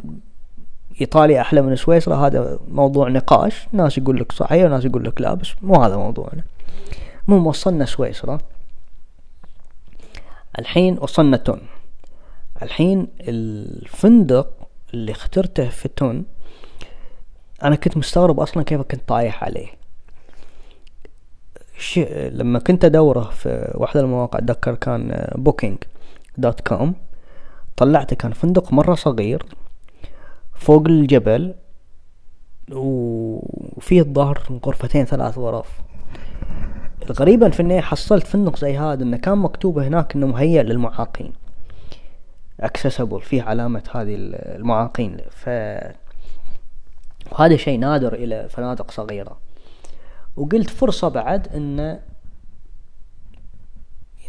إيطاليا 1.00 1.40
أحلى 1.40 1.62
من 1.62 1.76
سويسرا 1.76 2.16
هذا 2.16 2.58
موضوع 2.68 3.08
نقاش. 3.08 3.66
ناس 3.72 3.98
يقول 3.98 4.20
لك 4.20 4.32
صحيح 4.32 4.64
وناس 4.64 4.84
يقول 4.84 5.04
لك 5.04 5.20
لا 5.20 5.34
بس 5.34 5.48
مو 5.62 5.82
هذا 5.82 5.96
موضوعنا. 5.96 6.42
المهم 7.28 7.46
وصلنا 7.46 7.84
سويسرا. 7.84 8.38
الحين 10.58 10.98
وصلنا 11.00 11.36
تون. 11.36 11.60
الحين 12.62 13.06
الفندق 13.20 14.50
اللي 14.94 15.12
اخترته 15.12 15.68
في 15.68 15.88
تون 15.88 16.24
أنا 17.62 17.76
كنت 17.76 17.96
مستغرب 17.96 18.40
أصلا 18.40 18.62
كيف 18.62 18.80
كنت 18.80 19.08
طايح 19.08 19.44
عليه. 19.44 19.68
لما 22.30 22.58
كنت 22.58 22.84
أدوره 22.84 23.20
في 23.22 23.72
واحدة 23.74 24.00
المواقع 24.00 24.38
أتذكر 24.38 24.74
كان 24.74 25.28
Booking.com 25.34 26.94
طلعته 27.76 28.16
كان 28.16 28.32
فندق 28.32 28.72
مرة 28.72 28.94
صغير 28.94 29.46
فوق 30.54 30.86
الجبل 30.86 31.54
وفيه 32.72 34.00
الظهر 34.00 34.60
غرفتين 34.66 35.04
ثلاث 35.04 35.38
غرف. 35.38 35.80
غريبا 37.12 37.50
في 37.50 37.62
اني 37.62 37.82
حصلت 37.82 38.26
فندق 38.26 38.56
زي 38.56 38.78
هذا 38.78 39.02
إنه 39.02 39.16
كان 39.16 39.38
مكتوب 39.38 39.78
هناك 39.78 40.14
إنه 40.14 40.26
مهيأ 40.26 40.62
للمعاقين. 40.62 41.32
accessible 42.62 43.18
فيه 43.18 43.42
علامة 43.42 43.82
هذه 43.94 44.14
المعاقين. 44.34 45.16
ف 45.30 45.48
وهذا 47.32 47.56
شيء 47.56 47.78
نادر 47.78 48.14
إلى 48.14 48.48
فنادق 48.48 48.90
صغيرة. 48.90 49.45
وقلت 50.36 50.70
فرصة 50.70 51.08
بعد 51.08 51.48
انه 51.48 52.00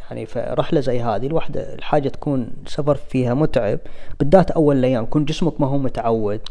يعني 0.09 0.25
فرحلة 0.25 0.79
زي 0.79 1.01
هذه 1.01 1.27
الواحدة 1.27 1.73
الحاجة 1.73 2.09
تكون 2.09 2.49
سفر 2.65 2.95
فيها 2.95 3.33
متعب 3.33 3.79
بالذات 4.19 4.51
أول 4.51 4.77
الأيام 4.77 5.03
يكون 5.03 5.25
جسمك 5.25 5.61
ما 5.61 5.67
هو 5.67 5.77
متعود. 5.77 6.41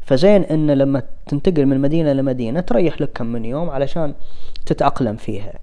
فزين 0.00 0.42
إن 0.42 0.70
لما 0.70 1.02
تنتقل 1.26 1.66
من 1.66 1.80
مدينة 1.80 2.12
لمدينة 2.12 2.60
تريح 2.60 3.00
لك 3.00 3.12
كم 3.12 3.26
من 3.26 3.44
يوم 3.44 3.70
علشان 3.70 4.14
تتأقلم 4.66 5.16
فيها. 5.16 5.58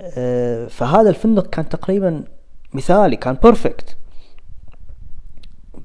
أه، 0.00 0.66
فهذا 0.66 1.10
الفندق 1.10 1.46
كان 1.46 1.68
تقريبا 1.68 2.24
مثالي 2.74 3.16
كان 3.16 3.34
perfect 3.42 3.96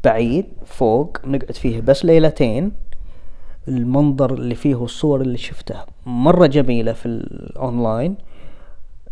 بعيد 0.03 0.45
فوق 0.65 1.17
نقعد 1.25 1.51
فيه 1.51 1.81
بس 1.81 2.05
ليلتين. 2.05 2.71
المنظر 3.67 4.33
اللي 4.33 4.55
فيه 4.55 4.75
والصور 4.75 5.21
اللي 5.21 5.37
شفتها. 5.37 5.85
مرة 6.05 6.45
جميلة 6.47 6.93
في 6.93 7.05
الأونلاين 7.05 8.15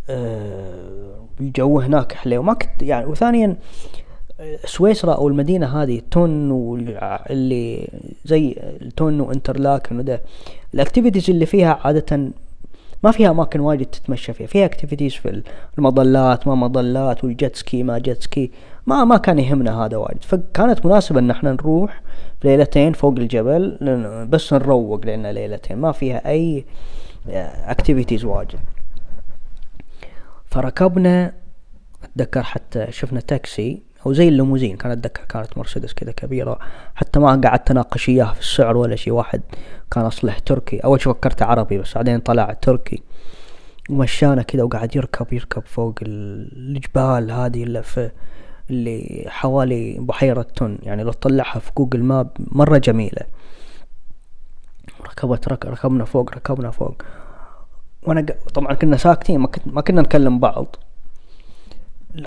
أه 0.09 1.25
الجو 1.39 1.79
هناك 1.79 2.11
حلو. 2.11 2.39
وما 2.39 2.53
كنت 2.53 2.81
يعني 2.81 3.05
وثانيا 3.05 3.57
سويسرا 4.65 5.13
أو 5.13 5.27
المدينة 5.27 5.81
هذه 5.81 6.01
تون 6.11 6.51
واللي 6.51 7.87
زي 8.25 8.55
تون 8.95 9.19
وانترلاكن 9.19 9.99
وده 9.99 10.21
ال 10.73 10.78
activities 10.78 11.29
اللي 11.29 11.45
فيها 11.45 11.79
عادة 11.83 12.31
ما 13.03 13.11
فيها 13.11 13.29
أماكن 13.29 13.59
واجد 13.59 13.85
تتمشى 13.85 14.33
فيها. 14.33 14.47
فيها 14.47 14.65
activities 14.65 15.13
في 15.13 15.41
المظلات 15.77 16.47
ما 16.47 16.55
مظلات 16.55 17.23
وال 17.23 17.36
jet 17.36 17.55
ski 17.55 17.83
ما 17.83 17.99
jet 17.99 18.23
ski. 18.23 18.51
ما 18.87 19.03
ما 19.03 19.17
كان 19.17 19.39
يهمنا 19.39 19.85
هذا 19.85 19.97
واجد 19.97 20.23
فكانت 20.23 20.85
مناسبة 20.85 21.19
إن 21.19 21.31
إحنا 21.31 21.51
نروح 21.51 22.01
ليلتين 22.43 22.93
فوق 22.93 23.13
الجبل 23.17 23.77
بس 24.29 24.53
نروق 24.53 25.05
لنا 25.05 25.31
ليلتين 25.31 25.77
ما 25.77 25.91
فيها 25.91 26.29
أي 26.29 26.65
activities 27.65 28.25
واجد. 28.25 28.59
فركبنا 30.45 31.33
أتذكر 32.03 32.43
حتى 32.43 32.91
شفنا 32.91 33.19
تاكسي 33.19 33.81
أو 34.05 34.13
زي 34.13 34.27
الليموزين 34.27 34.77
كان 34.77 34.91
أتذكر 34.91 35.23
كانت 35.23 35.57
مرسيدس 35.57 35.93
كذا 35.93 36.11
كبيرة. 36.11 36.59
حتى 36.95 37.19
ما 37.19 37.41
قعدت 37.45 37.71
أناقش 37.71 38.09
اياه 38.09 38.33
في 38.33 38.39
السعر 38.39 38.77
ولا 38.77 38.95
شيء 38.95 39.13
واحد 39.13 39.41
كان 39.91 40.05
اصله 40.05 40.35
تركي. 40.45 40.79
أول 40.79 41.01
شي 41.01 41.09
فكرته 41.09 41.45
عربي 41.45 41.77
بس 41.77 41.95
بعدين 41.95 42.19
طلع 42.19 42.53
تركي. 42.53 43.03
ومشانا 43.89 44.41
كذا 44.41 44.63
وقعد 44.63 44.95
يركب 44.95 45.33
يركب 45.33 45.63
فوق 45.65 45.99
الجبال 46.01 47.31
هذه 47.31 47.63
اللي 47.63 47.83
في 47.83 48.11
اللي 48.71 49.25
حوالي 49.27 49.97
بحيرة 49.99 50.41
تون. 50.41 50.77
يعني 50.83 51.03
لو 51.03 51.11
تطلعها 51.11 51.59
في 51.59 51.71
جوجل 51.77 52.03
ماب 52.03 52.29
مرة 52.39 52.77
جميلة. 52.77 53.21
ركبت 55.01 55.47
رك... 55.47 55.65
ركبنا 55.65 56.05
فوق 56.05 56.31
ركبنا 56.35 56.71
فوق. 56.71 57.01
وأنا 58.03 58.25
طبعا 58.53 58.73
كنا 58.73 58.97
ساكتين 58.97 59.39
ما, 59.39 59.49
ما 59.65 59.81
كنا 59.81 60.01
نكلم 60.01 60.39
بعض. 60.39 60.75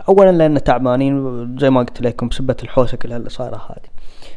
اولا 0.08 0.32
لأن 0.32 0.64
تعبانين 0.64 1.58
زي 1.58 1.70
ما 1.70 1.80
قلت 1.80 2.00
لكم 2.02 2.28
بسبة 2.28 2.56
كلها 3.02 3.16
اللي 3.16 3.30
صايرة 3.30 3.56
هذه. 3.56 3.88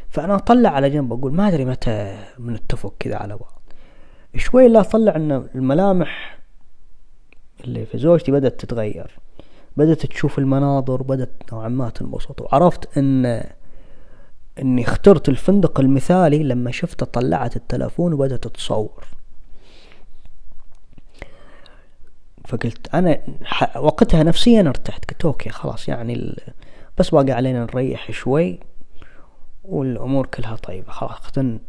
فأنا 0.09 0.35
أطلع 0.35 0.69
على 0.69 0.89
جنب 0.89 1.13
أقول 1.13 1.33
ما 1.33 1.47
أدري 1.47 1.65
متى 1.65 2.17
بنتفق 2.37 2.93
كذا 2.99 3.15
على 3.15 3.37
بعض. 3.37 3.61
شوي 4.35 4.67
لا 4.67 4.79
أطلع 4.79 5.15
إن 5.15 5.47
الملامح 5.55 6.39
اللي 7.63 7.85
في 7.85 7.97
زوجتي 7.97 8.31
بدأت 8.31 8.59
تتغير. 8.59 9.19
بدأت 9.77 10.05
تشوف 10.05 10.39
المناظر 10.39 11.03
بدأت 11.03 11.29
نوعا 11.53 11.67
ما 11.67 11.89
تنبسط. 11.89 12.41
وعرفت 12.41 12.97
إن 12.97 13.43
إني 14.61 14.83
اخترت 14.83 15.29
الفندق 15.29 15.79
المثالي 15.79 16.43
لما 16.43 16.71
شفت 16.71 17.03
طلعت 17.03 17.55
التلفون 17.55 18.13
وبدأت 18.13 18.47
تصور. 18.47 19.07
فقلت 22.45 22.95
أنا 22.95 23.19
وقتها 23.75 24.23
نفسيا 24.23 24.61
ارتحت. 24.61 25.11
قلت 25.11 25.25
أوكي 25.25 25.49
خلاص 25.49 25.89
يعني 25.89 26.35
بس 26.97 27.09
باقي 27.09 27.31
علينا 27.31 27.63
نريح 27.65 28.11
شوي 28.11 28.59
والأمور 29.63 30.25
كلها 30.25 30.55
طيبة. 30.55 30.91
خلاص 30.91 31.19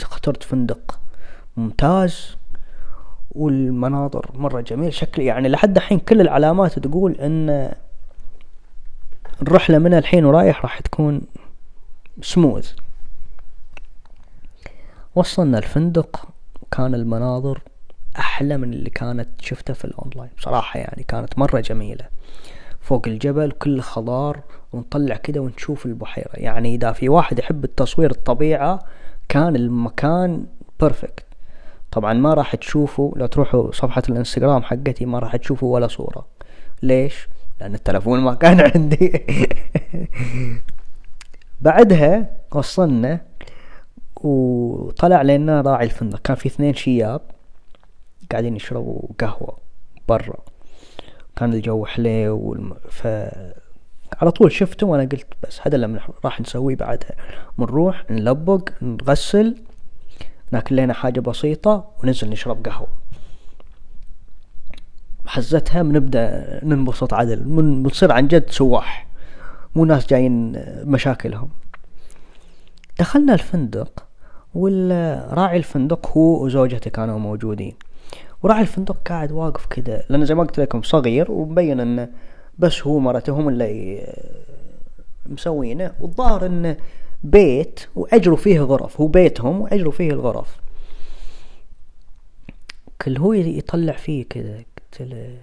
اخترت 0.01 0.43
فندق 0.43 1.01
ممتاز 1.57 2.37
والمناظر 3.31 4.31
مرة 4.35 4.61
جميل 4.61 4.95
شكل 4.95 5.23
يعني 5.23 5.49
لحد 5.49 5.77
الحين 5.77 5.99
كل 5.99 6.21
العلامات 6.21 6.79
تقول 6.79 7.13
إن 7.13 7.73
الرحلة 9.43 9.79
من 9.79 9.95
الحين 9.95 10.25
ورايح 10.25 10.63
راح 10.63 10.81
تكون 10.81 11.21
سموث 12.23 12.73
وصلنا 15.15 15.59
الفندق 15.59 16.29
وكان 16.63 16.95
المناظر 16.95 17.63
أحلى 18.19 18.57
من 18.57 18.73
اللي 18.73 18.91
كانت 18.91 19.29
شفتها 19.41 19.75
في 19.75 19.85
الأونلاين 19.85 20.31
بصراحة 20.39 20.81
يعني 20.81 21.03
كانت 21.03 21.39
مرة 21.39 21.61
جميلة. 21.61 22.05
فوق 22.81 23.09
الجبل 23.09 23.51
كل 23.51 23.81
خضار 23.81 24.41
ونطلع 24.73 25.17
كده 25.17 25.41
ونشوف 25.41 25.87
البحيرة. 25.87 26.33
يعني 26.35 26.75
إذا 26.75 26.93
في 26.93 27.09
واحد 27.09 27.39
يحب 27.39 27.65
التصوير 27.65 28.11
الطبيعة 28.11 28.79
كان 29.29 29.57
المكان 29.57 30.47
perfect 30.81 31.25
طبعا 31.93 32.13
ما 32.13 32.35
راح 32.35 32.57
تشوفوا 32.57 33.19
لو 33.19 33.27
تروحوا 33.27 33.73
صفحة 33.73 34.03
الإنستغرام 34.09 34.63
حقتي 34.63 35.07
ما 35.07 35.19
راح 35.19 35.37
تشوفوا 35.37 35.75
ولا 35.75 35.89
صورة. 35.89 36.27
ليش؟ 36.83 37.29
لأن 37.61 37.75
التلفون 37.75 38.21
ما 38.21 38.35
كان 38.35 38.61
عندي. 38.61 39.13
بعدها 41.61 42.31
وصلنا 42.51 43.21
وطلع 44.17 45.23
لنا 45.23 45.61
راعي 45.61 45.85
الفندق. 45.85 46.19
كان 46.19 46.37
في 46.37 46.47
اثنين 46.47 46.75
شياب 46.75 47.21
قاعدين 48.31 48.57
يشربوا 48.57 49.09
قهوة 49.21 49.59
برا. 50.09 50.37
كان 51.37 51.53
الجو 51.53 51.85
حليو 51.85 52.37
والم... 52.37 52.75
ف 52.91 53.07
على 54.23 54.31
طول 54.31 54.53
شفته 54.53 54.87
وأنا 54.87 55.03
قلت 55.03 55.27
بس 55.43 55.61
هذا 55.63 55.77
اللي 55.77 56.01
راح 56.25 56.41
نسويه 56.41 56.77
بعدها. 56.77 57.17
بنروح 57.59 58.11
نلبق 58.11 58.69
نغسل 58.83 59.57
ناكل 60.51 60.77
لنا 60.77 60.95
حاجة 60.95 61.21
بسيطة 61.21 61.91
وننزل 62.03 62.31
نشرب 62.31 62.67
قهوة. 62.67 62.89
حزتها 65.29 65.83
بنبدأ 65.83 66.61
ننبسط 66.63 67.15
عدل 67.15 67.49
من 67.49 67.83
بتصير 67.83 68.13
عن 68.13 68.29
جد 68.29 68.51
سواح. 68.51 69.07
مو 69.75 69.85
ناس 69.85 70.07
جايين 70.07 70.65
مشاكلهم. 70.85 71.49
دخلنا 72.99 73.35
الفندق 73.35 74.07
والراعي 74.55 75.57
الفندق 75.57 76.17
هو 76.17 76.45
وزوجته 76.45 76.91
كانوا 76.91 77.19
موجودين. 77.19 77.75
وراعي 78.43 78.61
الفندق 78.61 78.97
قاعد 79.09 79.33
واقف 79.33 79.67
كذا 79.67 80.03
لأنه 80.09 80.25
زي 80.25 80.35
ما 80.35 80.43
قلت 80.43 80.61
لكم 80.61 80.83
صغير 80.83 81.31
ومبين 81.31 81.81
إنه 81.81 82.09
بس 82.59 82.87
هو 82.87 82.99
مرته 82.99 83.33
هم 83.33 83.49
اللي 83.49 84.03
مسوينه. 85.27 85.93
والظاهر 86.01 86.47
انه 86.47 86.77
بيت 87.23 87.81
وأجروا 87.97 88.37
فيه 88.37 88.61
غرف. 88.61 89.01
هو 89.01 89.07
بيتهم 89.07 89.61
وأجروا 89.61 89.93
فيه 89.93 90.11
الغرف. 90.11 90.57
كل 93.03 93.19
هو 93.19 93.33
يطلع 93.33 93.93
فيه 93.93 94.25
كذا 94.25 94.63
له 95.01 95.39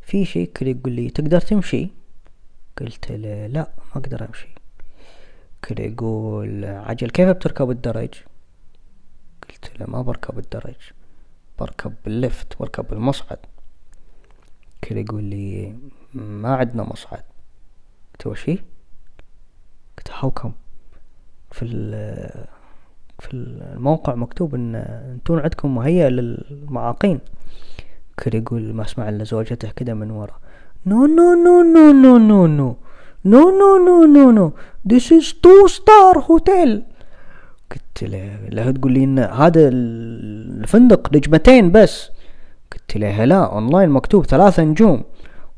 في 0.00 0.24
شيء؟ 0.24 0.52
كل 0.56 0.68
يقول 0.68 0.92
لي 0.92 1.10
تقدر 1.10 1.40
تمشي؟ 1.40 1.90
قلت 2.78 3.12
له 3.12 3.46
لا 3.46 3.72
ما 3.78 4.00
أقدر 4.00 4.28
أمشي. 4.28 4.48
كل 5.64 5.80
يقول 5.80 6.64
عجل 6.64 7.10
كيف 7.10 7.28
بتركب 7.28 7.70
الدرج؟ 7.70 8.14
قلت 9.48 9.80
له 9.80 9.86
ما 9.86 10.02
بركب 10.02 10.38
الدرج 10.38 10.76
بركب 11.58 11.94
باللفت 12.04 12.58
بركب 12.60 12.88
بالمصعد. 12.88 13.38
كل 14.84 14.96
يقول 14.96 15.24
لي 15.24 15.76
ما 16.14 16.54
عندنا 16.56 16.82
مصعد. 16.82 17.22
قلت 18.12 18.26
وشي 18.26 18.58
قلت 19.98 20.10
هاو 20.10 20.30
كم 20.30 20.52
في 21.52 21.66
في 23.18 23.34
الموقع 23.34 24.14
مكتوب 24.14 24.54
إن 24.54 24.74
أنتون 24.74 25.40
عندكم 25.40 25.74
مهيأ 25.74 26.10
للمعاقين. 26.10 27.20
كل 28.18 28.34
يقول 28.34 28.74
ما 28.74 28.82
اسمع 28.82 29.08
الا 29.08 29.24
زوجته 29.24 29.70
كده 29.76 29.94
من 29.94 30.10
ورا 30.10 30.34
no 30.86 31.06
no 31.06 31.34
no 31.34 31.62
no 31.62 31.92
no 31.92 32.18
no 32.18 32.46
no 32.46 32.76
no 33.24 33.50
no 33.50 33.76
no 33.86 34.04
no 34.04 34.30
no 34.30 34.52
this 34.92 35.02
is 35.18 35.26
two 35.32 35.68
star 35.68 36.20
hotel 36.28 36.82
قلت 37.70 38.02
له 38.02 38.38
لا 38.48 38.70
تقول 38.70 38.92
لي 38.92 39.04
ان 39.04 39.18
هذا 39.18 39.68
الفندق 39.68 41.16
نجمتين 41.16 41.72
بس 41.72 42.10
قلت 42.72 42.96
له 42.96 43.24
لا 43.24 43.44
اونلاين 43.44 43.88
مكتوب 43.90 44.26
ثلاثة 44.26 44.62
نجوم 44.62 45.02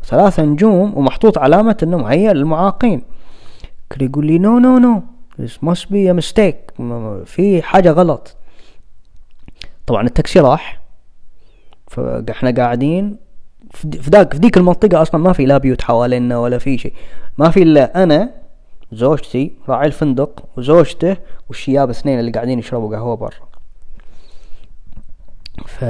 ثلاثة 0.04 0.42
نجوم 0.42 0.98
ومحطوط 0.98 1.38
علامة 1.38 1.76
انه 1.82 1.96
مهيأ 1.98 2.32
للمعاقين 2.32 3.02
كان 3.90 4.08
يقول 4.08 4.26
لي 4.26 4.38
no 4.38 4.58
no 4.58 4.78
no 4.78 5.02
this 5.42 5.66
must 5.68 5.84
be 5.84 6.08
a 6.10 6.14
mistake 6.20 6.82
في 7.24 7.62
حاجة 7.62 7.90
غلط 7.90 8.36
طبعا 9.86 10.06
التاكسي 10.06 10.40
راح 10.40 10.83
فاحنا 11.94 12.50
قاعدين 12.50 13.16
في 13.70 14.10
ذاك 14.10 14.32
في 14.32 14.38
ذيك 14.38 14.56
المنطقة 14.56 15.02
أصلا 15.02 15.20
ما 15.20 15.32
في 15.32 15.46
لا 15.46 15.58
بيوت 15.58 15.82
حوالينا 15.82 16.38
ولا 16.38 16.58
في 16.58 16.78
شيء. 16.78 16.94
ما 17.38 17.50
في 17.50 17.62
إلا 17.62 18.02
أنا 18.02 18.30
زوجتي 18.92 19.52
راعي 19.68 19.86
الفندق 19.86 20.48
وزوجته 20.56 21.16
والشياب 21.48 21.90
اثنين 21.90 22.18
اللي 22.18 22.30
قاعدين 22.30 22.58
يشربوا 22.58 22.96
قهوة 22.96 23.14
برا. 23.16 23.48
ف 25.66 25.84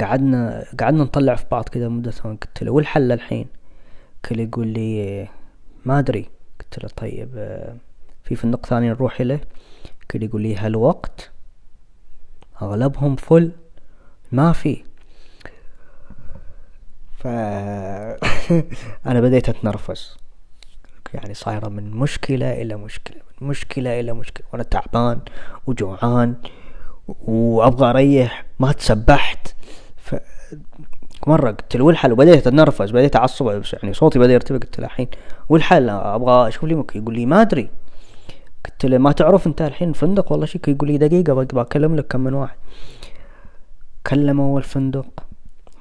قعدنا 0.00 0.64
قعدنا 0.80 1.04
نطلع 1.04 1.34
في 1.34 1.44
بعض 1.50 1.68
كذا 1.68 1.88
مدة 1.88 2.12
قلت 2.24 2.62
له 2.62 2.72
والحل 2.72 3.12
الحين؟ 3.12 3.46
كل 4.24 4.40
يقول 4.40 4.66
لي 4.66 5.28
ما 5.84 5.98
أدري. 5.98 6.30
قلت 6.60 6.82
له 6.82 6.88
طيب 6.96 7.28
في 8.24 8.34
فندق 8.36 8.66
ثاني 8.66 8.88
نروح 8.88 9.20
له 9.20 9.40
كل 10.10 10.22
يقول 10.22 10.42
لي 10.42 10.56
هالوقت 10.56 11.30
أغلبهم 12.62 13.16
فل 13.16 13.52
ما 14.32 14.52
في. 14.52 14.82
ف 17.18 17.26
أنا 19.06 19.20
بديت 19.20 19.48
أتنرفز. 19.48 20.16
يعني 21.14 21.34
صايرة 21.34 21.68
من 21.68 21.90
مشكلة 21.90 22.62
إلى 22.62 22.76
مشكلة 22.76 23.16
من 23.40 23.48
مشكلة 23.48 24.00
إلى 24.00 24.12
مشكلة. 24.12 24.46
وأنا 24.52 24.62
تعبان 24.62 25.20
وجوعان 25.66 26.34
وأبغى 27.08 27.90
أريح 27.90 28.44
ما 28.58 28.72
تسبحت. 28.72 29.54
ف 29.96 30.14
مرة 31.26 31.50
قلت 31.50 31.76
له 31.76 31.84
والحل 31.84 32.12
وبديت 32.12 32.46
أتنرفز 32.46 32.90
بديت 32.90 33.16
أعصب 33.16 33.62
يعني 33.72 33.94
صوتي 33.94 34.18
بدأ 34.18 34.32
يرتفع. 34.32 34.56
قلت 34.56 34.80
له 34.80 34.86
الحين 34.86 35.08
والحل 35.48 35.88
أبغى 35.90 36.48
أشوف 36.48 36.64
لي 36.64 36.74
ممكن 36.74 37.02
يقول 37.02 37.14
لي 37.14 37.26
ما 37.26 37.40
أدري. 37.42 37.70
قلت 38.64 38.86
له 38.86 38.98
ما 38.98 39.12
تعرف 39.12 39.46
أنت 39.46 39.62
الحين 39.62 39.92
فندق 39.92 40.32
ولا 40.32 40.46
شيء 40.46 40.60
يقول 40.68 40.88
لي 40.88 40.98
دقيقة 40.98 41.34
بكلم 41.34 41.96
لك 41.96 42.06
كم 42.06 42.20
من 42.20 42.34
واحد. 42.34 42.56
كلم 44.06 44.40
أول 44.40 44.62
فندق. 44.62 45.06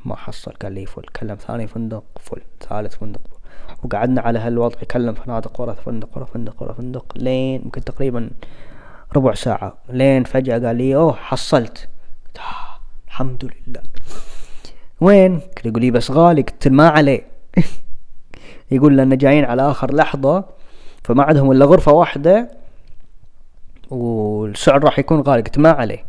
ما 0.05 0.15
حصل 0.15 0.51
قال 0.51 0.71
لي 0.71 0.85
فل 0.85 1.01
كلم 1.01 1.35
ثاني 1.35 1.67
فندق 1.67 2.03
فل 2.19 2.41
ثالث 2.69 2.95
فندق 2.95 3.21
فل. 3.27 3.37
وقعدنا 3.83 4.21
على 4.21 4.39
هالوضع 4.39 4.75
يكلم 4.81 5.13
فنادق 5.13 5.61
ورا 5.61 5.73
فندق 5.73 6.17
ورا 6.17 6.25
فندق 6.25 6.63
ورا 6.63 6.73
فندق. 6.73 7.05
لين 7.15 7.61
يمكن 7.61 7.83
تقريبا 7.83 8.29
ربع 9.15 9.33
ساعة. 9.33 9.77
لين 9.89 10.23
فجأة 10.23 10.67
قال 10.67 10.75
لي 10.75 10.95
أوه 10.95 11.13
حصلت. 11.13 11.89
آه 12.37 12.79
الحمد 13.07 13.51
لله. 13.67 13.81
وين؟ 15.01 15.41
يقول 15.65 15.81
لي 15.81 15.91
بس 15.91 16.11
غالي. 16.11 16.41
قلت 16.41 16.67
ما 16.67 16.89
عليه 16.89 17.21
يقول 18.71 18.97
لنا 18.97 19.15
جايين 19.15 19.45
على 19.45 19.71
آخر 19.71 19.93
لحظة 19.93 20.45
فما 21.03 21.23
عندهم 21.23 21.51
إلا 21.51 21.65
غرفة 21.65 21.91
واحدة 21.91 22.51
والسعر 23.89 24.83
راح 24.83 24.99
يكون 24.99 25.21
غالي. 25.21 25.41
قلت 25.41 25.57
ما 25.59 25.71
عليه 25.71 26.05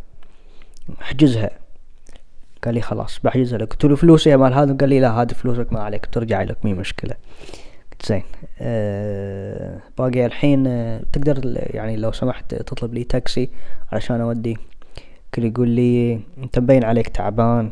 احجزها 1.02 1.50
قال 2.64 2.74
لي 2.74 2.80
خلاص 2.80 3.18
بحجزها 3.24 3.58
لك 3.58 3.72
قلت 3.72 3.84
له 3.84 3.96
فلوسي 3.96 4.30
يا 4.30 4.36
مال 4.36 4.54
هذا 4.54 4.72
قال 4.72 4.88
لي 4.88 5.00
لا 5.00 5.10
هذه 5.10 5.32
فلوسك 5.32 5.72
ما 5.72 5.80
عليك 5.80 6.06
ترجع 6.06 6.42
لك 6.42 6.64
مي 6.64 6.74
مشكلة. 6.74 7.14
قلت 7.92 8.06
زين. 8.06 8.22
أه 8.60 9.78
باقي 9.98 10.26
الحين 10.26 10.66
أه 10.66 11.02
تقدر 11.12 11.40
يعني 11.56 11.96
لو 11.96 12.12
سمحت 12.12 12.54
تطلب 12.54 12.94
لي 12.94 13.04
تاكسي 13.04 13.50
علشان 13.92 14.20
أودي. 14.20 14.56
كل 15.34 15.44
يقول 15.44 15.68
لي 15.68 16.20
أنت 16.38 16.58
مبين 16.58 16.84
عليك 16.84 17.08
تعبان 17.08 17.70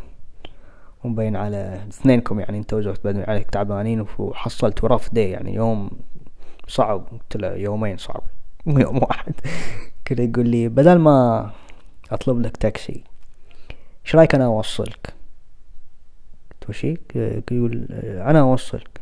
ومبين 1.05 1.37
على 1.37 1.81
اثنينكم 1.89 2.41
يعني 2.41 2.59
أنت 2.59 2.75
وزوجتك 2.75 3.07
مبين 3.07 3.25
عليك 3.29 3.51
تعبانين 3.51 4.07
وحصلت 4.19 4.85
رفض 4.85 5.19
يعني 5.19 5.55
يوم 5.55 5.91
صعب. 6.69 7.05
قلت 7.13 7.37
له 7.37 7.55
يومين 7.55 7.97
صعب 7.97 8.23
يوم 8.67 8.97
واحد. 9.03 9.35
كده 10.05 10.23
يقول 10.25 10.49
لي 10.49 10.69
بدل 10.69 10.99
ما 10.99 11.51
أطلب 12.11 12.41
لك 12.41 12.57
تاكسي 12.57 13.05
إيش 14.07 14.17
رأيك 14.17 14.35
أنا 14.35 14.45
أوصلك؟ 14.45 15.15
قلت 16.53 16.69
وشي 16.71 16.97
يقول 17.15 17.87
أنا 18.03 18.41
أوصلك. 18.41 19.01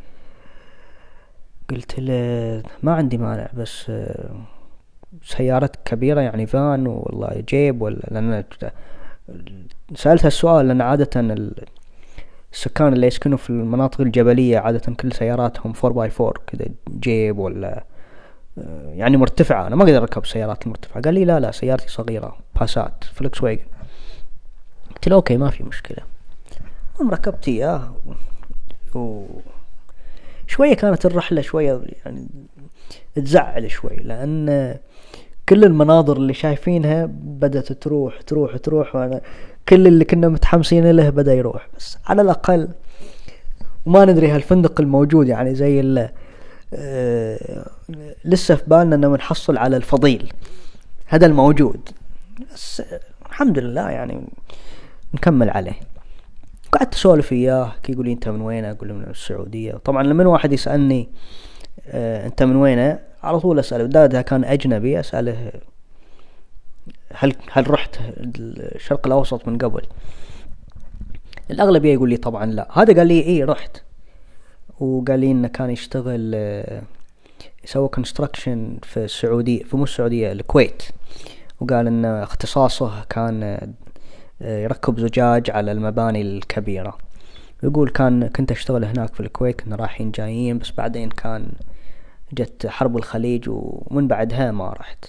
قلت 1.69 1.99
له 1.99 2.63
ما 2.83 2.93
عندي 2.93 3.17
مانع 3.17 3.49
بس 3.57 3.91
سيارتك 5.23 5.79
كبيرة 5.85 6.21
يعني 6.21 6.45
فان 6.45 6.87
والله 6.87 7.43
جيب 7.49 7.81
ولا 7.81 8.07
لأن 8.11 8.43
سألت 9.95 10.25
هالسؤال 10.25 10.67
لأن 10.67 10.81
عادة 10.81 11.09
السكان 12.53 12.93
اللي 12.93 13.07
يسكنوا 13.07 13.37
في 13.37 13.49
المناطق 13.49 14.01
الجبلية 14.01 14.59
عادة 14.59 14.93
كل 14.93 15.13
سياراتهم 15.13 15.73
four 15.73 15.91
by 15.91 16.09
four 16.09 16.41
كذا 16.47 16.65
جيب 16.99 17.37
ولا 17.37 17.83
يعني 18.87 19.17
مرتفعة. 19.17 19.67
أنا 19.67 19.75
ما 19.75 19.83
أقدر 19.83 19.97
أركب 19.97 20.25
سيارات 20.25 20.63
المرتفعة 20.63 21.01
قال 21.03 21.13
لي 21.13 21.25
لا 21.25 21.39
لا 21.39 21.51
سيارتي 21.51 21.87
صغيرة 21.87 22.37
باسات 22.59 23.03
فلكس 23.03 23.43
واجن 23.43 23.65
قلت 24.95 25.07
له 25.07 25.15
okay 25.15 25.37
ما 25.37 25.49
في 25.49 25.63
مشكلة. 25.63 25.97
المهم 26.95 27.13
ركبت 27.13 27.47
إياه 27.47 27.95
و... 28.95 29.25
شوية 30.47 30.73
كانت 30.73 31.05
الرحلة 31.05 31.41
شوية 31.41 31.81
يعني 32.05 32.27
تزعل 33.15 33.71
شوي 33.71 33.95
لأن 33.95 34.75
كل 35.49 35.63
المناظر 35.63 36.17
اللي 36.17 36.33
شايفينها 36.33 37.05
بدأت 37.11 37.71
تروح 37.71 38.21
تروح 38.21 38.57
تروح 38.57 38.95
وأنا 38.95 39.21
كل 39.69 39.87
اللي 39.87 40.05
كنا 40.05 40.27
متحمسين 40.27 40.91
له 40.91 41.09
بدأ 41.09 41.33
يروح. 41.33 41.67
بس 41.77 41.97
على 42.05 42.21
الأقل 42.21 42.69
وما 43.85 44.05
ندري 44.05 44.27
هالفندق 44.27 44.81
الموجود 44.81 45.27
يعني 45.27 45.55
زي 45.55 45.79
ال 45.79 46.09
آه 46.73 47.65
لسه 48.25 48.55
في 48.55 48.63
بالنا 48.67 48.95
إنه 48.95 49.09
بنحصل 49.09 49.57
على 49.57 49.77
الفضيل. 49.77 50.33
هذا 51.05 51.25
الموجود. 51.25 51.89
بس 52.53 52.83
الحمد 53.25 53.59
لله 53.59 53.89
يعني 53.89 54.21
نكمل 55.15 55.49
عليه. 55.49 55.79
قعدت 56.71 56.93
أسولف 56.93 57.31
إياه 57.31 57.71
يقول 57.89 58.05
لي 58.05 58.13
أنت 58.13 58.29
من 58.29 58.41
وين 58.41 58.65
أقول 58.65 58.89
له 58.89 58.95
من 58.95 59.03
السعودية. 59.03 59.73
طبعا 59.73 60.03
لما 60.03 60.27
واحد 60.27 60.53
يسألني 60.53 61.09
آه 61.87 62.25
أنت 62.25 62.43
من 62.43 62.55
وين 62.55 62.97
على 63.23 63.39
طول 63.39 63.59
أسأله. 63.59 63.83
بدال 63.83 64.21
كان 64.21 64.43
أجنبي 64.43 64.99
أسأله 64.99 65.51
هل 67.13 67.33
هل 67.51 67.71
رحت 67.71 67.97
الشرق 68.17 69.07
الأوسط 69.07 69.47
من 69.47 69.57
قبل؟ 69.57 69.81
الأغلبية 71.51 71.93
يقول 71.93 72.09
لي 72.09 72.17
طبعا 72.17 72.45
لا. 72.45 72.67
هذا 72.73 72.97
قال 72.97 73.07
لي 73.07 73.19
إيه 73.19 73.45
رحت. 73.45 73.77
وقال 74.79 75.19
لي 75.19 75.31
إنه 75.31 75.47
كان 75.47 75.69
يشتغل 75.69 76.31
آه، 76.35 76.81
construction 77.93 78.77
في 78.83 78.97
السعودية 78.97 79.63
في 79.63 79.77
مو 79.77 79.83
السعودية 79.83 80.31
الكويت. 80.31 80.83
وقال 81.59 81.87
ان 81.87 82.05
اختصاصه 82.05 83.03
كان 83.09 83.73
يركب 84.41 84.99
زجاج 84.99 85.51
على 85.51 85.71
المباني 85.71 86.21
الكبيرة. 86.21 86.97
يقول 87.63 87.89
كان 87.89 88.27
كنت 88.27 88.51
أشتغل 88.51 88.85
هناك 88.85 89.13
في 89.13 89.19
الكويت 89.19 89.61
كنا 89.61 89.75
رايحين 89.75 90.11
جايين 90.11 90.57
بس 90.57 90.71
بعدين 90.71 91.09
كان 91.09 91.51
جت 92.33 92.67
حرب 92.67 92.97
الخليج 92.97 93.45
ومن 93.49 94.07
بعدها 94.07 94.51
ما 94.51 94.69
رحت. 94.69 95.05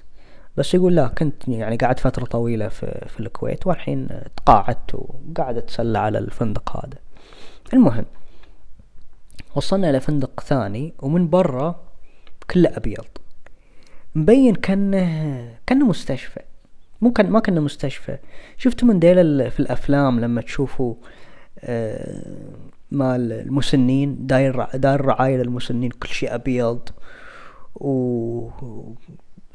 بس 0.56 0.74
يقول 0.74 0.96
لا 0.96 1.06
كنت 1.06 1.48
يعني 1.48 1.76
قعدت 1.76 1.98
فترة 1.98 2.24
طويلة 2.24 2.68
في, 2.68 3.06
في 3.08 3.20
الكويت 3.20 3.66
والحين 3.66 4.08
تقاعدت 4.36 4.94
وقاعد 4.94 5.56
أتسلى 5.56 5.98
على 5.98 6.18
الفندق 6.18 6.76
هذا. 6.76 6.98
المهم 7.74 8.04
وصلنا 9.54 9.90
إلى 9.90 10.00
فندق 10.00 10.40
ثاني 10.40 10.94
ومن 10.98 11.30
برا 11.30 11.80
كله 12.50 12.76
أبيض. 12.76 13.04
مبين 14.14 14.54
كأنه 14.54 15.58
كأنه 15.66 15.86
مستشفى. 15.86 16.40
مو 17.00 17.12
كان 17.12 17.30
ما 17.30 17.40
كأنه 17.40 17.60
مستشفى. 17.60 18.18
شفتوا 18.56 18.88
من 18.88 18.98
ديل 18.98 19.50
في 19.50 19.60
الأفلام 19.60 20.20
لما 20.20 20.40
تشوفوا 20.40 20.94
آه 21.60 22.22
مال 22.90 23.32
المسنين 23.32 24.26
داير 24.26 24.64
داير 24.74 25.04
رعاية 25.04 25.36
للمسنين 25.36 25.90
كل 25.90 26.08
شيء 26.08 26.34
أبيض. 26.34 26.88
و 27.74 28.48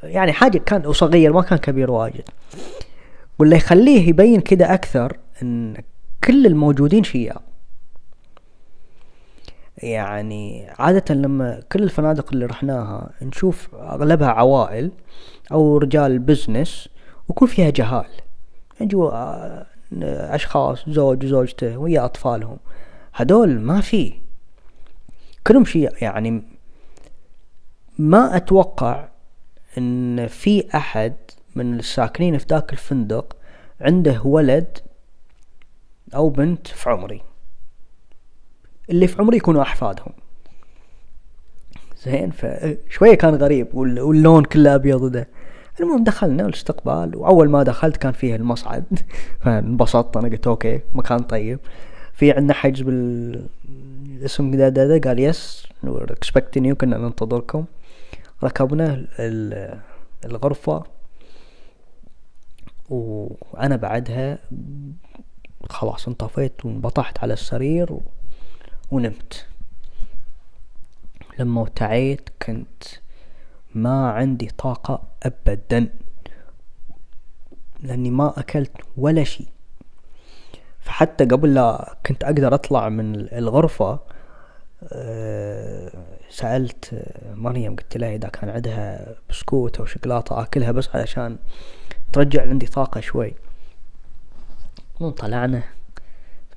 يعني 0.04 0.32
حاجة 0.32 0.58
كان 0.58 0.86
وصغير 0.86 1.34
ما 1.34 1.42
كان 1.42 1.58
كبير 1.58 1.92
واجد. 1.92 2.24
واللي 3.40 3.56
يخليه 3.56 4.10
يبين 4.10 4.42
كده 4.42 4.74
أكثر 4.74 5.18
إن 5.42 5.78
كل 6.24 6.46
الموجودين 6.46 7.04
شياب 7.04 7.42
يعني 9.78 10.70
عادة 10.80 11.16
لما 11.16 11.62
كل 11.72 11.84
الفنادق 11.84 12.34
اللي 12.34 12.46
رحناها 12.46 13.10
نشوف 13.22 13.76
أغلبها 13.76 14.28
عوائل 14.28 14.92
أو 15.52 15.78
رجال 15.78 16.20
بزنس 16.20 16.90
ويكون 17.32 17.48
فيها 17.48 17.70
جهال. 17.70 18.10
يجوا 18.82 19.12
آه، 19.12 19.66
أشخاص 20.36 20.90
زوج 20.90 21.26
وزوجته 21.26 21.78
ويا 21.78 22.06
أطفالهم. 22.06 22.58
هدول 23.14 23.60
ما 23.60 23.82
في. 23.82 24.14
كلهم 25.48 25.66
شيء 25.66 26.04
يعني 26.04 26.44
ما 28.00 28.38
أتوقع 28.38 29.08
إن 29.78 30.28
في 30.28 30.76
أحد 30.76 31.14
من 31.56 31.80
الساكنين 31.80 32.38
في 32.38 32.46
ذاك 32.50 32.74
الفندق 32.74 33.38
عنده 33.82 34.22
ولد 34.26 34.78
أو 36.16 36.30
بنت 36.30 36.68
في 36.68 36.90
عمري. 36.90 37.22
اللي 38.90 39.08
في 39.08 39.22
عمري 39.22 39.38
يكونوا 39.38 39.62
أحفادهم. 39.62 40.14
زين 42.06 42.32
فشوية 42.32 43.16
كان 43.16 43.36
غريب 43.36 43.76
واللون 43.76 44.44
كله 44.44 44.76
أبيض 44.76 45.12
ده 45.12 45.28
المهم 45.80 46.04
دخلنا 46.04 46.46
الاستقبال 46.46 47.16
وأول 47.16 47.50
ما 47.50 47.64
دخلت 47.64 47.98
كان 47.98 48.12
فيه 48.12 48.36
المصعد. 48.36 48.86
فانبسطت 49.42 50.18
أنا 50.18 50.30
قلت 50.30 50.48
okay 50.48 50.82
مكان 50.94 51.20
طيب. 51.20 51.60
في 52.14 52.32
عندنا 52.32 52.54
حجز 52.54 52.82
بالاسم 52.82 54.52
ده, 54.52 54.70
ده, 54.70 54.98
ده 54.98 55.10
قال 55.10 55.20
yes 55.20 55.68
expecting 55.84 56.68
you 56.68 56.76
كنا 56.76 56.98
ننتظركم. 56.98 57.66
ركبنا 58.44 59.06
الغرفة. 60.26 60.84
وأنا 62.90 63.76
بعدها 63.76 64.38
خلاص 65.70 66.08
انطفيت 66.08 66.66
وانبطحت 66.66 67.20
على 67.20 67.34
السرير. 67.34 67.98
ونمت. 68.92 69.46
لما 71.40 71.62
ارتعيت 71.62 72.30
كنت 72.46 72.84
ما 73.76 74.12
عندي 74.12 74.48
طاقة 74.58 75.04
أبدا. 75.24 75.90
لأني 77.80 78.12
ما 78.12 78.40
أكلت 78.40 78.72
ولا 78.98 79.24
شيء. 79.24 79.48
فحتى 80.80 81.26
قبل 81.26 81.54
لا 81.54 81.98
كنت 82.06 82.24
أقدر 82.24 82.54
أطلع 82.56 82.90
من 82.90 83.16
الغرفة 83.16 84.00
أه 84.84 85.92
سألت 86.30 87.06
مريم 87.36 87.76
قلت 87.76 87.98
لها 87.98 88.16
إذا 88.16 88.30
كان 88.30 88.50
عندها 88.50 89.16
بسكوت 89.30 89.80
أو 89.80 89.86
شوكولاتة 89.86 90.42
أكلها 90.42 90.72
بس 90.72 90.96
علشان 90.96 91.38
ترجع 92.14 92.42
عندي 92.42 92.66
طاقة 92.66 93.02
شوي. 93.02 93.34
طلعنا 95.18 95.64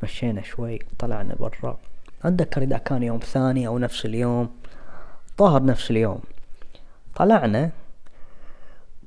تمشينا 0.01 0.43
شوي 0.43 0.79
طلعنا 0.99 1.35
برا. 1.35 1.79
أتذكر 2.25 2.63
إذا 2.63 2.79
كان 2.79 3.03
يوم 3.03 3.19
ثاني 3.19 3.67
أو 3.67 3.79
نفس 3.79 4.07
اليوم 4.07 4.51
ظهر 5.39 5.65
نفس 5.65 5.91
اليوم. 5.91 6.21
طلعنا 7.17 7.71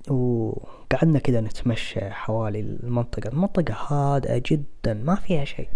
وقعدنا 0.09 1.19
كذا 1.19 1.41
نتمشى 1.41 2.09
حوالي 2.09 2.59
المنطقة. 2.59 3.27
المنطقة 3.27 3.73
هادئة 3.73 4.41
جدا 4.45 4.93
ما 4.93 5.15
فيها 5.15 5.45
شيء. 5.45 5.69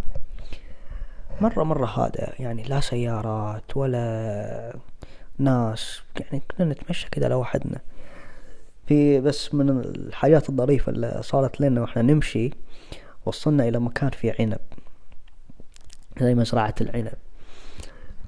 مرة 1.42 1.64
مرة 1.64 1.86
هادئة 1.86 2.34
يعني 2.40 2.64
لا 2.64 2.80
سيارات 2.80 3.78
ولا 3.78 4.76
ناس 5.38 6.02
يعني 6.20 6.42
كنا 6.58 6.72
نتمشى 6.72 7.10
كذا 7.10 7.30
لوحدنا. 7.30 7.80
في 8.88 9.20
بس 9.20 9.54
من 9.54 9.70
الحاجات 9.70 10.50
الظريفة 10.50 10.92
اللي 10.92 11.20
صارت 11.24 11.62
لنا 11.62 11.82
وإحنا 11.82 12.02
نمشي 12.02 12.52
وصلنا 13.26 13.68
إلى 13.68 13.80
مكان 13.80 14.10
فيه 14.10 14.36
عنب 14.40 14.60
زي 16.20 16.36
مزرعة 16.36 16.76
العنب. 16.82 17.14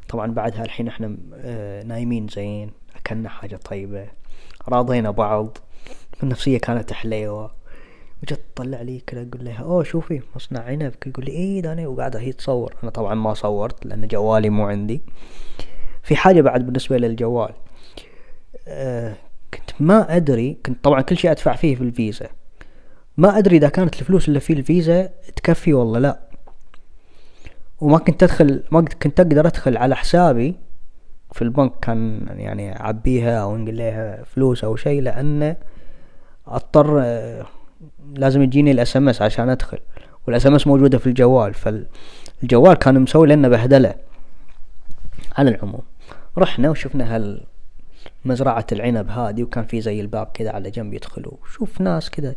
طبعا 0.10 0.32
بعدها 0.32 0.64
الحين 0.66 0.88
إحنا 0.88 1.18
آه، 1.36 1.84
نايمين 1.84 2.28
زين. 2.28 2.72
اكلنا 3.06 3.30
حاجة 3.30 3.56
طيبة. 3.56 4.08
راضينا 4.70 5.12
بعض. 5.12 5.58
النفسية 6.24 6.58
كانت 6.58 6.94
حليوة. 6.94 7.52
وجت 8.24 8.42
تطلع 8.56 8.82
لي 8.82 9.02
كذا 9.08 9.22
أقول 9.22 9.46
لها 9.46 9.64
أوه 9.64 9.84
شوفي 9.84 10.22
مصنع 10.36 10.62
عنب 10.62 10.94
يقول 11.06 11.26
لي 11.26 11.32
إيه 11.32 11.62
داني 11.62 11.88
وقاعدة 11.88 12.20
هي 12.20 12.32
تصور. 12.32 12.74
أنا 12.84 12.92
طبعا 12.92 13.14
ما 13.14 13.34
صورت 13.34 13.86
لأن 13.86 14.08
جوالي 14.08 14.50
مو 14.50 14.68
عندي. 14.68 15.02
في 16.04 16.16
حاجة 16.16 16.42
بعد 16.42 16.66
بالنسبة 16.66 16.98
للجوال. 16.98 17.54
أه 18.68 19.14
كنت 19.54 19.72
ما 19.80 20.16
أدري 20.16 20.58
كنت 20.66 20.84
طبعا 20.84 21.02
كل 21.02 21.18
شيء 21.18 21.32
أدفع 21.32 21.56
فيه 21.56 21.76
في 21.76 21.82
الفيزا. 21.82 22.30
ما 23.18 23.38
أدري 23.38 23.58
إذا 23.58 23.70
كانت 23.70 24.02
الفلوس 24.02 24.28
اللي 24.28 24.40
في 24.40 24.54
الفيزا 24.54 25.10
تكفي 25.36 25.74
ولا 25.74 26.00
لا. 26.00 26.20
وما 27.82 27.98
كنت 27.98 28.24
أدخل 28.24 28.64
ما 28.72 28.82
كنت 28.82 29.20
أقدر 29.20 29.48
أدخل 29.48 29.78
على 29.78 29.96
حسابي 29.96 30.56
في 31.34 31.42
البنك 31.42 31.72
كان 31.82 32.28
يعني 32.38 32.80
أعبيها 32.80 33.42
أو 33.42 33.56
انقل 33.56 33.78
لها 33.78 34.24
فلوس 34.24 34.64
أو 34.64 34.76
شيء 34.76 35.02
لأن 35.02 35.56
أضطر 36.48 37.04
لازم 38.16 38.42
يجيني 38.42 38.72
ال 38.72 38.98
SMS 38.98 39.22
عشان 39.22 39.50
أدخل 39.50 39.80
وال 40.28 40.48
SMS 40.48 40.68
موجودة 40.68 40.98
في 40.98 41.08
الجوال 41.08 41.54
فالجوال 41.54 42.74
كان 42.74 43.00
مسوي 43.00 43.28
لنا 43.28 43.48
بهدلة 43.48 43.96
على 45.38 45.50
العموم. 45.50 45.82
رحنا 46.38 46.70
وشفنا 46.70 47.16
هال 47.16 47.44
مزرعة 48.26 48.68
العنب 48.72 49.10
هذه 49.10 49.44
وكان 49.44 49.66
في 49.66 49.82
زي 49.82 50.02
الباب 50.02 50.28
كذا 50.34 50.52
على 50.52 50.70
جنب 50.70 50.94
يدخلوا. 50.94 51.34
شوف 51.54 51.82
ناس 51.82 52.10
كذا 52.10 52.36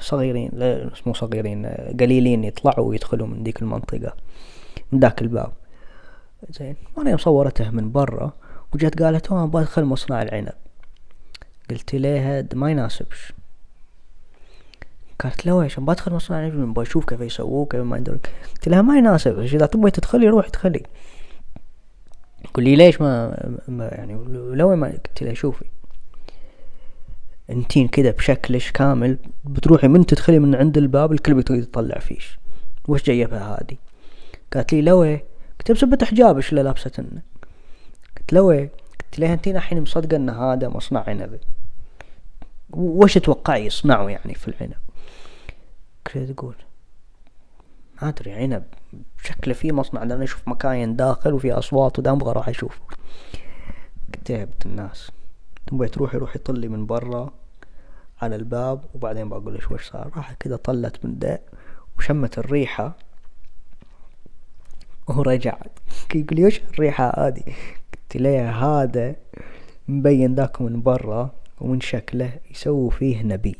صغيرين 0.00 0.50
لا 0.52 0.90
مو 1.06 1.14
صغيرين 1.14 1.66
قليلين 2.00 2.44
يطلعوا 2.44 2.88
ويدخلوا 2.88 3.26
من 3.26 3.42
ديك 3.42 3.62
المنطقة 3.62 4.12
من 4.92 5.00
ذاك 5.00 5.22
الباب. 5.22 5.52
زين. 6.50 6.76
مريم 6.96 7.16
صورته 7.16 7.70
من 7.70 7.92
برا 7.92 8.32
وجت 8.74 9.02
قالت 9.02 9.32
آه 9.32 9.46
بدخل 9.46 9.84
مصنع 9.84 10.22
العنب. 10.22 10.52
قلت 11.70 11.94
لها 11.94 12.44
ما 12.54 12.70
يناسبش 12.70 13.32
قالت 15.20 15.46
لا 15.46 15.52
ويش 15.52 15.80
بدخل 15.80 16.12
مصنع 16.12 16.46
العنب؟ 16.46 16.74
بشوف 16.74 17.04
كيف 17.04 17.20
يسووه 17.20 17.66
كيف 17.66 17.80
ما 17.80 17.96
يدرك 17.96 18.30
قلت 18.54 18.68
لها 18.68 18.82
ما 18.82 18.98
يناسب 18.98 19.38
إذا 19.38 19.66
تبغي 19.66 19.90
تدخلي 19.90 20.28
روحي 20.28 20.48
ادخلي 20.48 20.82
قل 22.54 22.62
لي 22.62 22.76
ليش 22.76 23.00
ما, 23.00 23.36
ما 23.68 23.84
يعني 23.84 24.14
لو 24.56 24.76
ما 24.76 24.86
قلت 24.86 25.22
لها 25.22 25.34
شوفي 25.34 25.64
أنتين 27.50 27.88
كذا 27.88 28.10
بشكلش 28.10 28.70
كامل 28.70 29.18
بتروحي 29.44 29.88
من 29.88 30.06
تدخلي 30.06 30.38
من 30.38 30.54
عند 30.54 30.78
الباب 30.78 31.12
الكل 31.12 31.34
بيطلع 31.34 31.56
يطلع 31.56 31.98
فيش. 31.98 32.38
وش 32.88 33.02
جايبها 33.02 33.54
هذه؟ 33.54 33.76
قالت 34.52 34.72
لي 34.72 34.82
لوي 34.82 35.20
قلت 35.68 35.72
بسبة 35.72 36.06
حجابش 36.06 36.50
اللي 36.50 36.62
لابستن 36.62 37.22
قلت 38.16 38.32
لوي 38.32 38.60
قلت 39.04 39.18
لها 39.18 39.34
انتين 39.34 39.56
الحين 39.56 39.82
مصدقة 39.82 40.16
إن 40.16 40.30
هذا 40.30 40.68
مصنع 40.68 41.04
عنب. 41.06 41.40
وش 42.70 43.14
تتوقعي 43.14 43.66
يصنعوا 43.66 44.10
يعني 44.10 44.34
في 44.34 44.48
العنب؟ 44.48 44.76
كذا 46.04 46.32
تقول 46.32 46.54
ما 48.02 48.08
أدري 48.08 48.32
عنب 48.32 48.64
شكله 49.22 49.54
في 49.54 49.72
مصنع 49.72 50.02
لأن 50.02 50.22
أشوف 50.22 50.48
مكاين 50.48 50.96
داخل 50.96 51.32
وفي 51.32 51.52
أصوات 51.52 51.98
ودا 51.98 52.10
أبغى 52.10 52.30
أروح 52.30 52.48
أشوف 52.48 52.80
كتبت 54.12 54.66
الناس 54.66 55.10
تبغي 55.66 55.88
تروحي 55.88 56.18
روحي 56.18 56.38
طلي 56.38 56.68
من 56.68 56.86
برا 56.86 57.32
على 58.22 58.36
الباب 58.36 58.84
وبعدين 58.94 59.28
بقول 59.28 59.54
لك 59.54 59.70
وش 59.70 59.90
صار؟ 59.90 60.10
راح 60.16 60.32
كذا 60.32 60.56
طلت 60.56 61.04
من 61.04 61.18
ده 61.18 61.40
وشمت 61.98 62.38
الريحة. 62.38 62.96
ورجع 65.08 65.56
يقول 66.14 66.36
لي 66.36 66.44
وش 66.44 66.60
الريحة 66.74 67.26
هذه؟ 67.26 67.42
قلت 67.92 68.16
له 68.16 68.50
هذا. 68.50 69.14
مبين 69.88 70.34
ذاك 70.34 70.62
من 70.62 70.82
برا 70.82 71.30
ومن 71.60 71.80
شكله 71.80 72.30
يسووا 72.50 72.90
فيه 72.90 73.22
نبيذ. 73.22 73.54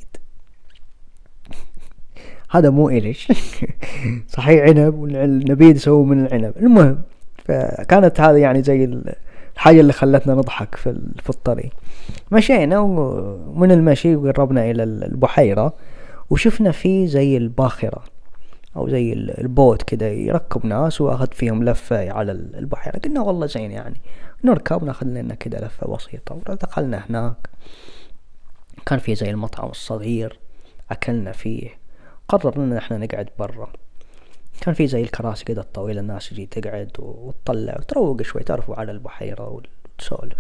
هذا 2.50 2.70
مو 2.70 2.88
إليش. 2.88 3.32
صحيح 4.36 4.62
عنب 4.62 4.94
والنبيذ 4.94 5.76
يسووا 5.76 6.04
من 6.06 6.26
العنب. 6.26 6.52
المهم 6.56 7.02
فكانت 7.44 8.20
هذه 8.20 8.36
يعني 8.36 8.62
زي 8.62 9.02
الحاجة 9.56 9.80
اللي 9.80 9.92
خلتنا 9.92 10.34
نضحك 10.34 10.74
في, 10.74 11.00
في 11.22 11.30
الطريق. 11.30 11.70
مشينا 12.32 12.78
ومن 12.78 13.72
المشي 13.72 14.14
قربنا 14.14 14.70
إلى 14.70 14.82
البحيرة 14.82 15.72
وشفنا 16.30 16.70
فيه 16.70 17.06
زي 17.06 17.36
الباخرة. 17.36 18.15
أو 18.76 18.88
زي 18.88 19.12
البوت 19.12 19.82
كده 19.82 20.06
يركب 20.06 20.66
ناس 20.66 21.00
وأخذ 21.00 21.32
فيهم 21.32 21.64
لفة 21.64 22.10
على 22.10 22.32
البحيرة 22.32 22.98
قلنا 22.98 23.20
والله 23.20 23.46
زين 23.46 23.70
يعني. 23.70 24.00
نركب 24.44 24.84
ناخذ 24.84 25.06
لنا 25.06 25.34
كده 25.34 25.66
لفة 25.66 25.94
بسيطة 25.94 26.34
ودخلنا 26.34 27.04
هناك. 27.10 27.50
كان 28.86 28.98
في 28.98 29.14
زي 29.14 29.30
المطعم 29.30 29.68
الصغير 29.70 30.38
أكلنا 30.90 31.32
فيه 31.32 31.70
قررنا 32.28 32.64
إن 32.64 32.76
إحنا 32.76 32.98
نقعد 32.98 33.28
برا. 33.38 33.72
كان 34.60 34.74
في 34.74 34.86
زي 34.86 35.02
الكراسي 35.02 35.44
كده 35.44 35.62
الطويلة 35.62 36.00
الناس 36.00 36.28
تجي 36.28 36.46
تقعد 36.46 36.90
وتطلع. 36.98 37.76
وتروق 37.78 38.22
شوي 38.22 38.42
تعرفوا 38.42 38.76
على 38.76 38.92
البحيرة 38.92 39.62
وتسولف 39.98 40.38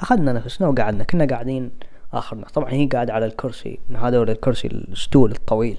أخذنا 0.00 0.32
نفسنا 0.32 0.68
وقعدنا. 0.68 1.04
كنا 1.04 1.26
قاعدين 1.26 1.70
آخرنا. 2.12 2.46
طبعا 2.46 2.72
هي 2.72 2.86
قاعد 2.86 3.10
على 3.10 3.26
الكرسي 3.26 3.78
هذا 3.96 4.22
الكرسي 4.22 4.68
الستول 4.68 5.30
الطويل. 5.30 5.78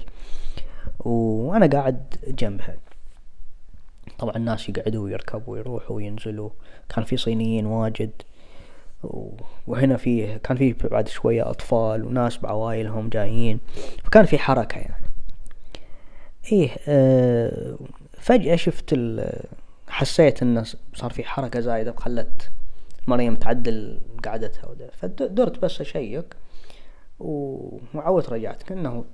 وأنا 1.00 1.68
قاعد 1.68 2.16
جنبها. 2.28 2.76
طبعا 4.20 4.36
الناس 4.36 4.70
يقعدوا 4.70 5.04
ويركبوا 5.04 5.54
ويروحوا 5.54 5.96
وينزلوا. 5.96 6.50
كان 6.90 7.06
في 7.06 7.18
صينيين 7.18 7.66
واجد. 7.66 8.12
وهنا 9.68 9.98
في 9.98 10.40
كان 10.40 10.58
في 10.58 10.74
بعد 10.74 11.08
شوية 11.08 11.50
أطفال 11.50 12.06
وناس 12.06 12.38
بعوايلهم 12.38 13.10
جايين. 13.10 13.60
فكان 14.04 14.26
في 14.26 14.38
حركة 14.38 14.78
يعني. 14.78 15.06
إيه 16.52 16.70
آه 16.88 17.78
فجأة 18.18 18.56
شفت 18.56 19.00
حسيت 19.88 20.42
انه 20.42 20.64
صار 20.94 21.12
في 21.12 21.24
حركة 21.24 21.60
زايدة 21.60 21.92
وخلت 21.92 22.52
مريم 23.08 23.36
تعدل 23.36 24.00
قعدتها 24.26 24.70
وده. 24.70 24.90
فدرت 24.90 25.60
بس 25.60 25.82
أشيك 25.82 26.36
وعودت 27.20 28.30
رجعت. 28.30 28.64
كأنه 28.64 29.06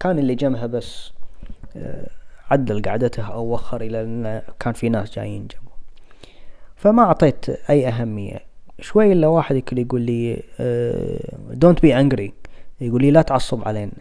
كان 0.00 0.18
اللي 0.18 0.34
جنبها 0.34 0.66
بس 0.66 1.12
عدل 2.50 2.82
قعدته 2.82 3.22
أو 3.22 3.52
وخر 3.52 3.80
إلى 3.80 4.02
أن 4.02 4.42
كان 4.60 4.72
في 4.72 4.88
ناس 4.88 5.14
جايين 5.14 5.46
جنبه. 5.46 5.72
فما 6.76 7.02
أعطيت 7.02 7.48
أي 7.70 7.88
أهمية. 7.88 8.38
شوي 8.80 9.12
إلا 9.12 9.26
واحد 9.26 9.56
يقول 9.72 10.00
لي 10.00 10.42
don't 11.50 11.82
be 11.82 12.00
angry 12.00 12.32
يقول 12.80 13.02
لي 13.02 13.10
لا 13.10 13.22
تعصب 13.22 13.68
علينا. 13.68 13.92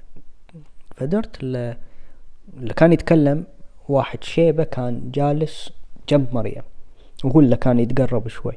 فدرت 0.95 1.43
اللي 1.43 2.73
كان 2.75 2.93
يتكلم 2.93 3.43
واحد 3.89 4.23
شيبة 4.23 4.63
كان 4.63 5.11
جالس 5.11 5.71
جنب 6.09 6.27
مريم. 6.33 6.63
وهو 7.23 7.39
اللي 7.39 7.55
كان 7.55 7.79
يتقرب 7.79 8.27
شوي. 8.27 8.53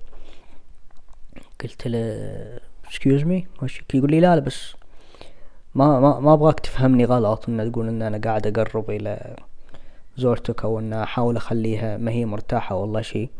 قلت 1.62 1.88
له 1.88 2.58
me 3.04 3.62
وشك 3.62 3.94
يقول 3.94 4.10
لي 4.10 4.20
لا 4.20 4.34
لا 4.36 4.40
بس 4.40 4.74
ما 5.78 6.00
ما 6.00 6.20
ما 6.20 6.32
أبغاك 6.32 6.60
تفهمني 6.60 7.04
غلط 7.04 7.48
ان 7.48 7.72
تقول 7.72 7.88
إن 7.88 8.02
أنا 8.02 8.20
قاعد 8.24 8.46
أقرب 8.46 8.90
إلى 8.90 9.36
زوجتك 10.16 10.64
أو 10.64 10.78
ان 10.78 10.92
أحاول 10.92 11.36
أخليها 11.36 11.96
ما 11.96 12.10
هي 12.10 12.24
مرتاحة 12.24 12.74
والله 12.76 13.00
شي 13.00 13.30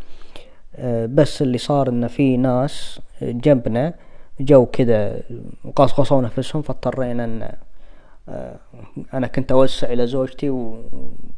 أه 0.77 1.07
بس 1.07 1.43
اللي 1.43 1.59
صار 1.59 1.89
إن 1.89 2.09
في 2.09 2.37
ناس 2.37 3.01
جنبنا 3.23 3.95
جو 4.41 4.67
كذا 4.67 5.21
وقصقصوا 5.65 6.23
نفسهم 6.23 6.63
فاضطرينا 6.63 7.25
إن 7.25 7.53
آه، 8.29 8.57
أنا 9.15 9.27
كنت 9.27 9.53
أوسع 9.53 9.93
إلى 9.93 10.07
زوجتي. 10.07 10.51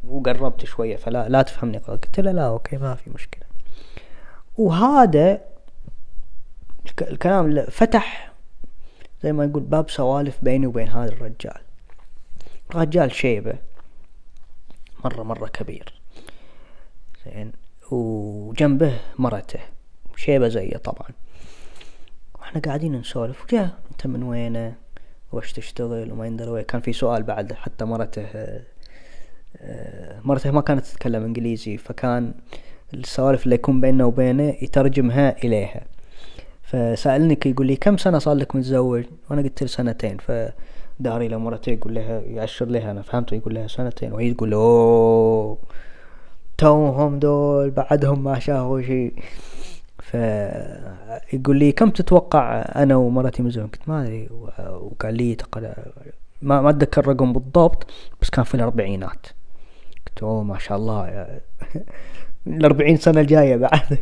وقربت 0.09 0.65
شوية 0.65 0.97
فلا 0.97 1.29
لا 1.29 1.43
تفهمني 1.43 1.79
قلت 1.79 2.21
له 2.21 2.33
لا 2.33 2.49
okay 2.49 2.77
ما 2.77 2.95
في 2.95 3.11
مشكلة 3.11 3.43
وهذا 4.59 5.41
الكلام 7.01 7.65
فتح 7.71 8.30
زي 9.23 9.33
ما 9.33 9.45
يقول 9.45 9.63
باب 9.63 9.91
سوالف 9.91 10.39
بيني 10.43 10.67
وبين 10.67 10.89
هذا 10.89 11.13
الرجال. 11.13 11.61
رجال 12.75 13.13
شيبة 13.13 13.55
مرة 15.05 15.23
مرة 15.23 15.49
كبير. 15.49 16.01
زين 17.27 17.53
وجنبه 17.91 19.01
مرته. 19.19 19.61
شيبة 20.17 20.49
زيه 20.49 20.77
طبعا. 20.77 21.09
وإحنا 22.39 22.61
قاعدين 22.61 22.93
نسولف. 22.93 23.45
وجاء 23.45 23.79
أنت 23.93 24.07
من 24.07 24.23
وينه؟ 24.23 24.75
وش 25.33 25.53
تشتغل؟ 25.53 26.13
وما 26.13 26.27
يندرى 26.27 26.51
وين. 26.51 26.65
كان 26.65 26.81
في 26.81 26.93
سؤال 26.93 27.23
بعد 27.23 27.53
حتى 27.53 27.85
مرته 27.85 28.27
مرته 30.25 30.51
ما 30.51 30.61
كانت 30.61 30.87
تتكلم 30.87 31.25
إنجليزي 31.25 31.77
فكان 31.77 32.35
السوالف 32.95 33.45
اللي 33.45 33.55
يكون 33.55 33.81
بيننا 33.81 34.05
وبينه 34.05 34.57
يترجمها 34.63 35.45
إليها. 35.45 35.87
فسألني 36.71 37.39
يقول 37.47 37.67
لي 37.67 37.77
كم 37.77 37.97
سنة 37.97 38.19
صار 38.19 38.35
لك 38.35 38.57
متزوج؟ 38.57 39.05
وأنا 39.31 39.43
قلت 39.43 39.63
له 39.63 39.69
سنتين. 39.69 40.17
فداري 40.19 41.29
له 41.29 41.39
مرته 41.39 41.71
يقول 41.71 41.95
لها 41.95 42.21
يعشر 42.21 42.67
لها 42.67 42.91
أنا 42.91 43.03
فهمته 43.03 43.35
يقول 43.35 43.55
لها 43.55 43.67
سنتين. 43.67 44.13
وهي 44.13 44.35
تقول 44.35 44.51
له 44.51 44.57
أوه 44.57 45.59
توهم 46.59 47.19
دول 47.19 47.71
بعدهم 47.71 48.25
ما 48.25 48.39
شافوا 48.39 48.83
شيء. 48.83 49.15
فيقول 49.99 51.57
لي 51.57 51.73
كم 51.73 51.91
تتوقع 51.91 52.61
أنا 52.61 52.97
ومرتي 52.97 53.43
من 53.43 53.51
زمان 53.51 53.67
قلت 53.67 53.89
ما 53.89 54.03
أدري. 54.03 54.29
وقال 54.59 55.15
لي 55.15 55.35
تقل 55.35 55.73
ما 56.43 56.61
ما 56.61 56.71
أتذكر 56.71 57.01
الرقم 57.01 57.33
بالضبط 57.33 57.87
بس 58.23 58.31
كان 58.31 58.45
في 58.45 58.55
الأربعينات. 58.55 59.27
قلت 60.07 60.23
أوه 60.23 60.43
ما 60.43 60.59
شاء 60.59 60.79
الله 60.79 61.27
الأربعين 62.47 62.97
سنة 62.97 63.21
الجاية 63.21 63.57
بعد. 63.57 63.99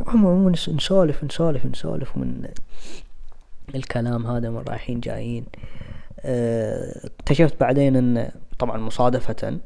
المهم 0.00 0.48
نسولف 0.48 1.24
نسولف 1.24 1.66
نسولف 1.66 2.16
من 2.16 2.48
الكلام 3.74 4.26
هذا 4.26 4.50
من 4.50 4.62
رايحين 4.68 5.00
جايين. 5.00 5.44
آه، 6.20 7.06
اكتشفت 7.06 7.60
بعدين 7.60 7.96
إن 7.96 8.30
طبعا 8.58 8.76
مصادفة 8.76 9.58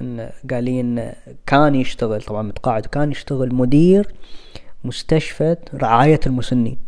إن 0.00 0.30
قال 0.50 0.64
لي 0.64 0.80
ان 0.80 1.12
كان 1.46 1.74
يشتغل 1.74 2.22
طبعا 2.22 2.42
متقاعد 2.42 2.86
كان 2.86 3.10
يشتغل 3.10 3.54
مدير 3.54 4.14
مستشفى 4.84 5.56
رعاية 5.74 6.20
المسنين. 6.26 6.78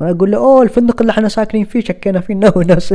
وأنا 0.00 0.12
أقول 0.12 0.30
له 0.30 0.38
أوه 0.38 0.62
الفندق 0.62 1.00
اللي 1.00 1.10
إحنا 1.10 1.28
ساكنين 1.28 1.64
فيه 1.64 1.80
شكينا 1.80 2.20
فيه 2.20 2.34
إنه 2.34 2.52
نفس 2.74 2.94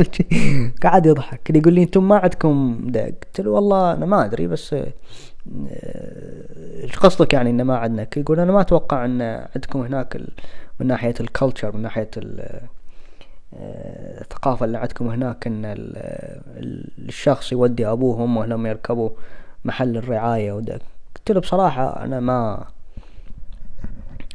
قاعد 0.82 1.06
يضحك. 1.06 1.50
يقول 1.50 1.72
لي 1.72 1.82
أنتم 1.82 2.08
ما 2.08 2.16
عندكم 2.16 2.80
دق. 2.84 3.00
قلت 3.00 3.40
له 3.40 3.50
والله 3.50 3.92
أنا 3.92 4.06
ما 4.06 4.24
أدري 4.24 4.46
بس 4.46 4.74
آه، 4.74 4.92
إيش 6.82 6.96
قصدك 6.96 7.32
يعني 7.32 7.50
إن 7.50 7.62
ما 7.62 7.76
عندنا؟ 7.76 8.06
يقول 8.16 8.40
أنا 8.40 8.52
ما 8.52 8.60
أتوقع 8.60 9.04
إن 9.04 9.22
عندكم 9.54 9.80
هناك 9.80 10.20
من 10.80 10.86
ناحية 10.86 11.14
الكلتشر 11.20 11.76
من 11.76 11.82
ناحية 11.82 12.10
آه، 13.54 14.20
الثقافة 14.20 14.66
اللي 14.66 14.78
عندكم 14.78 15.08
هناك 15.08 15.46
إن 15.46 15.74
الشخص 16.98 17.52
يودي 17.52 17.86
ابوه 17.86 18.20
وامه 18.20 18.46
لما 18.46 18.68
يركبوا 18.68 19.10
محل 19.64 19.96
الرعاية 19.96 20.52
ودك 20.52 20.80
قلت 21.16 21.30
له 21.30 21.40
بصراحة 21.40 22.04
أنا 22.04 22.20
ما 22.20 22.66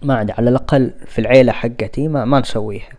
ما 0.01 0.15
عندي 0.15 0.31
على 0.31 0.49
الأقل 0.49 0.91
في 1.05 1.19
العيلة 1.19 1.51
حقتي 1.51 2.07
ما, 2.07 2.25
ما 2.25 2.39
نسويها. 2.39 2.89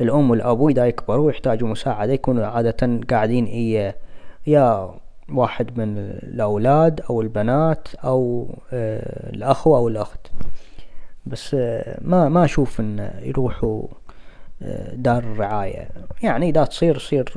الأم 0.00 0.30
والأبو 0.30 0.68
إذا 0.68 0.86
يكبروا 0.86 1.30
يحتاجوا 1.30 1.68
مساعدة 1.68 2.12
يكونوا 2.12 2.46
عادة 2.46 3.00
قاعدين 3.10 3.44
إيا 3.44 3.94
يا 4.46 4.94
واحد 5.34 5.78
من 5.78 5.98
الأولاد 5.98 7.00
أو 7.10 7.22
البنات 7.22 7.88
أو 7.94 8.48
آه 8.72 9.30
الأخو 9.30 9.76
أو 9.76 9.88
الأخت. 9.88 10.26
بس 11.26 11.54
آه 11.54 11.98
ما 12.00 12.28
ما 12.28 12.44
أشوف 12.44 12.80
إن 12.80 13.10
يروحوا 13.22 13.82
آه 14.62 14.94
دار 14.94 15.18
الرعاية. 15.22 15.88
يعني 16.22 16.48
إذا 16.48 16.64
تصير 16.64 16.98
تصير 16.98 17.32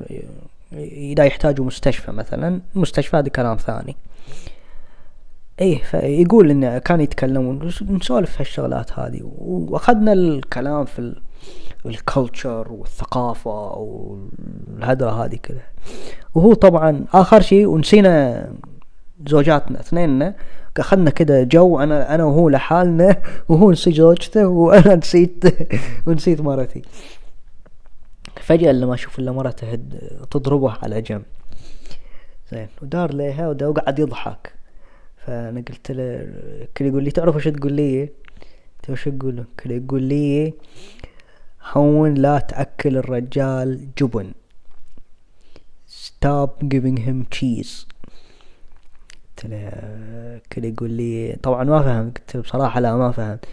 إذا 0.74 1.24
يحتاجوا 1.24 1.66
مستشفى 1.66 2.12
مثلا 2.12 2.62
المستشفى 2.76 3.18
هذا 3.18 3.30
كلام 3.30 3.58
ثاني. 3.58 3.96
إيه 5.62 5.84
فيقول 5.84 6.52
انه 6.52 6.78
كان 6.78 7.02
يتكلمون 7.02 7.72
نسولف 7.90 8.40
هالشغلات 8.40 9.00
هذه. 9.00 9.22
وأخذنا 9.38 10.14
الكلام 10.14 10.86
في 10.86 11.16
الكلتشر 11.86 12.68
والثقافة 12.72 13.74
والهدرة 13.74 15.26
هذه 15.26 15.36
كلها. 15.36 15.72
وهو 16.36 16.54
طبعا 16.54 17.06
آخر 17.14 17.42
شيء 17.42 17.66
ونسينا 17.66 18.48
زوجاتنا 19.28 19.80
اثنيننا 19.80 20.36
أخذنا 20.78 21.10
كده 21.10 21.44
جو 21.44 21.80
أنا 21.80 22.16
أنا 22.16 22.24
وهو 22.24 22.50
لحالنا 22.50 23.22
وهو 23.50 23.72
نسي 23.72 23.92
زوجته 23.92 24.48
وأنا 24.48 24.96
نسيت 24.96 25.44
ونسيت 26.08 26.42
مرتي. 26.42 26.82
فجأة 28.42 28.72
لما 28.72 28.94
أشوف 28.94 29.20
إلا 29.20 29.32
مرته 29.32 29.80
تضربه 30.32 30.72
على 30.72 31.02
جنب. 31.02 31.24
زين 32.52 32.68
ودار 32.82 33.14
لها 33.14 33.48
وقعد 33.48 34.00
يضحك. 34.00 34.54
فأنا 35.18 35.64
قلت 35.70 35.92
له 35.92 36.28
كل 36.78 36.86
يقول 36.86 37.04
لي 37.04 37.12
تعرف 37.12 37.36
وش 37.36 37.48
تقول 37.48 37.74
لي؟ 37.74 38.10
وش 38.90 39.08
أقول 39.08 39.36
له 39.36 39.46
كل 39.60 39.72
يقول 39.72 40.04
لي 40.04 40.54
هون 41.72 42.14
لا 42.14 42.40
تأكل 42.40 42.98
الرجال 42.98 43.88
جبن. 43.98 44.32
Stop 45.88 46.64
giving 46.64 46.98
him 46.98 47.26
cheese. 47.30 47.86
قلت 49.38 49.46
له 49.46 49.72
كل 50.54 50.66
يقول 50.66 50.92
لي 50.92 51.38
طبعا 51.44 51.64
ما 51.64 51.82
فهمت 51.82 52.18
قلت 52.18 52.36
له 52.36 52.42
بصراحة 52.42 52.80
لا 52.80 52.96
ما 52.96 53.12
فهمت. 53.12 53.46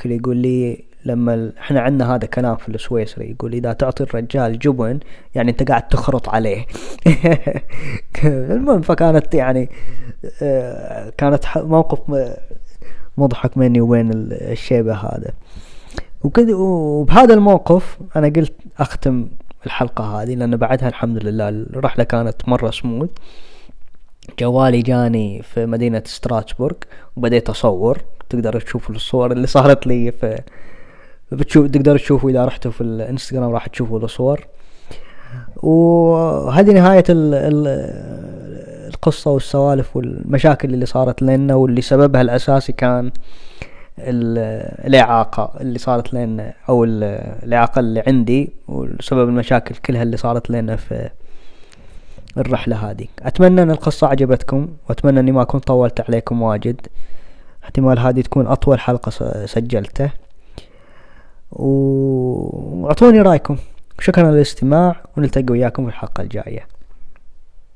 كل 0.00 0.10
يقول 0.10 0.36
لي 0.36 0.84
لما 1.04 1.52
إحنا 1.58 1.80
عندنا 1.80 2.14
هذا 2.14 2.26
كلام 2.26 2.56
في 2.56 2.68
السويسري 2.68 3.30
يقول 3.30 3.54
إذا 3.54 3.72
تعطي 3.72 4.02
الرجال 4.02 4.58
جبن 4.58 5.00
يعني 5.34 5.50
أنت 5.50 5.68
قاعد 5.68 5.88
تخرط 5.88 6.28
عليه. 6.28 6.66
المهم 8.24 8.80
فكانت 8.80 9.34
يعني 9.34 9.70
آه، 10.42 11.10
كانت 11.18 11.44
موقف 11.56 12.00
مضحك 13.18 13.58
بيني 13.58 13.80
وبين 13.80 14.10
الشيبة 14.32 14.94
هذا. 14.94 15.32
وكذا 16.24 16.54
وبهذا 16.54 17.34
الموقف 17.34 17.98
أنا 18.16 18.26
قلت 18.26 18.52
أختم 18.78 19.28
الحلقة 19.66 20.22
هذه 20.22 20.34
لأن 20.34 20.56
بعدها 20.56 20.88
الحمد 20.88 21.24
لله 21.24 21.48
الرحلة 21.48 22.04
كانت 22.04 22.48
مرة 22.48 22.70
سموث 22.70 23.10
جوالي 24.38 24.82
جاني 24.82 25.42
في 25.42 25.66
مدينة 25.66 26.02
ستراتسبورغ 26.06 26.76
وبديت 27.16 27.50
أصور. 27.50 27.98
تقدر 28.30 28.60
تشوف 28.60 28.90
الصور 28.90 29.32
اللي 29.32 29.46
صارت 29.46 29.86
لي 29.86 30.12
في 30.12 30.40
بتشوف 31.32 31.66
تقدر 31.66 31.98
تشوفوا 31.98 32.30
إذا 32.30 32.44
رحتوا 32.44 32.70
في 32.70 32.80
الإنستغرام 32.80 33.50
راح 33.50 33.66
تشوفوا 33.66 33.98
الصور. 33.98 34.46
وهذه 35.56 36.70
نهاية 36.72 37.04
ال 37.08 37.34
ال 37.34 37.66
القصة 38.88 39.30
والسوالف 39.30 39.96
والمشاكل 39.96 40.74
اللي 40.74 40.86
صارت 40.86 41.22
لنا 41.22 41.54
واللي 41.54 41.80
سببها 41.80 42.20
الأساسي 42.20 42.72
كان 42.72 43.10
الإعاقة 43.98 45.52
اللي 45.60 45.78
صارت 45.78 46.14
لنا 46.14 46.52
أو 46.68 46.84
الإعاقة 46.84 47.78
اللي 47.78 48.02
عندي 48.06 48.52
وسبب 48.68 49.28
المشاكل 49.28 49.74
كلها 49.74 50.02
اللي 50.02 50.16
صارت 50.16 50.50
لنا 50.50 50.76
في 50.76 51.10
الرحلة 52.36 52.90
هذه. 52.90 53.06
أتمنى 53.22 53.62
أن 53.62 53.70
القصة 53.70 54.06
عجبتكم 54.06 54.68
وأتمنى 54.88 55.20
أني 55.20 55.32
ما 55.32 55.44
كنت 55.44 55.64
طولت 55.64 56.00
عليكم 56.00 56.42
واجد. 56.42 56.86
احتمال 57.64 57.98
هذه 57.98 58.20
تكون 58.20 58.46
أطول 58.46 58.80
حلقة 58.80 59.10
سجلته. 59.46 60.10
وأعطوني 61.52 63.20
رأيكم. 63.20 63.56
شكرا 64.00 64.30
للاستماع 64.30 64.96
ونلتقي 65.16 65.46
وياكم 65.50 65.82
في 65.82 65.88
الحلقة 65.88 66.22
الجاية. 66.22 66.66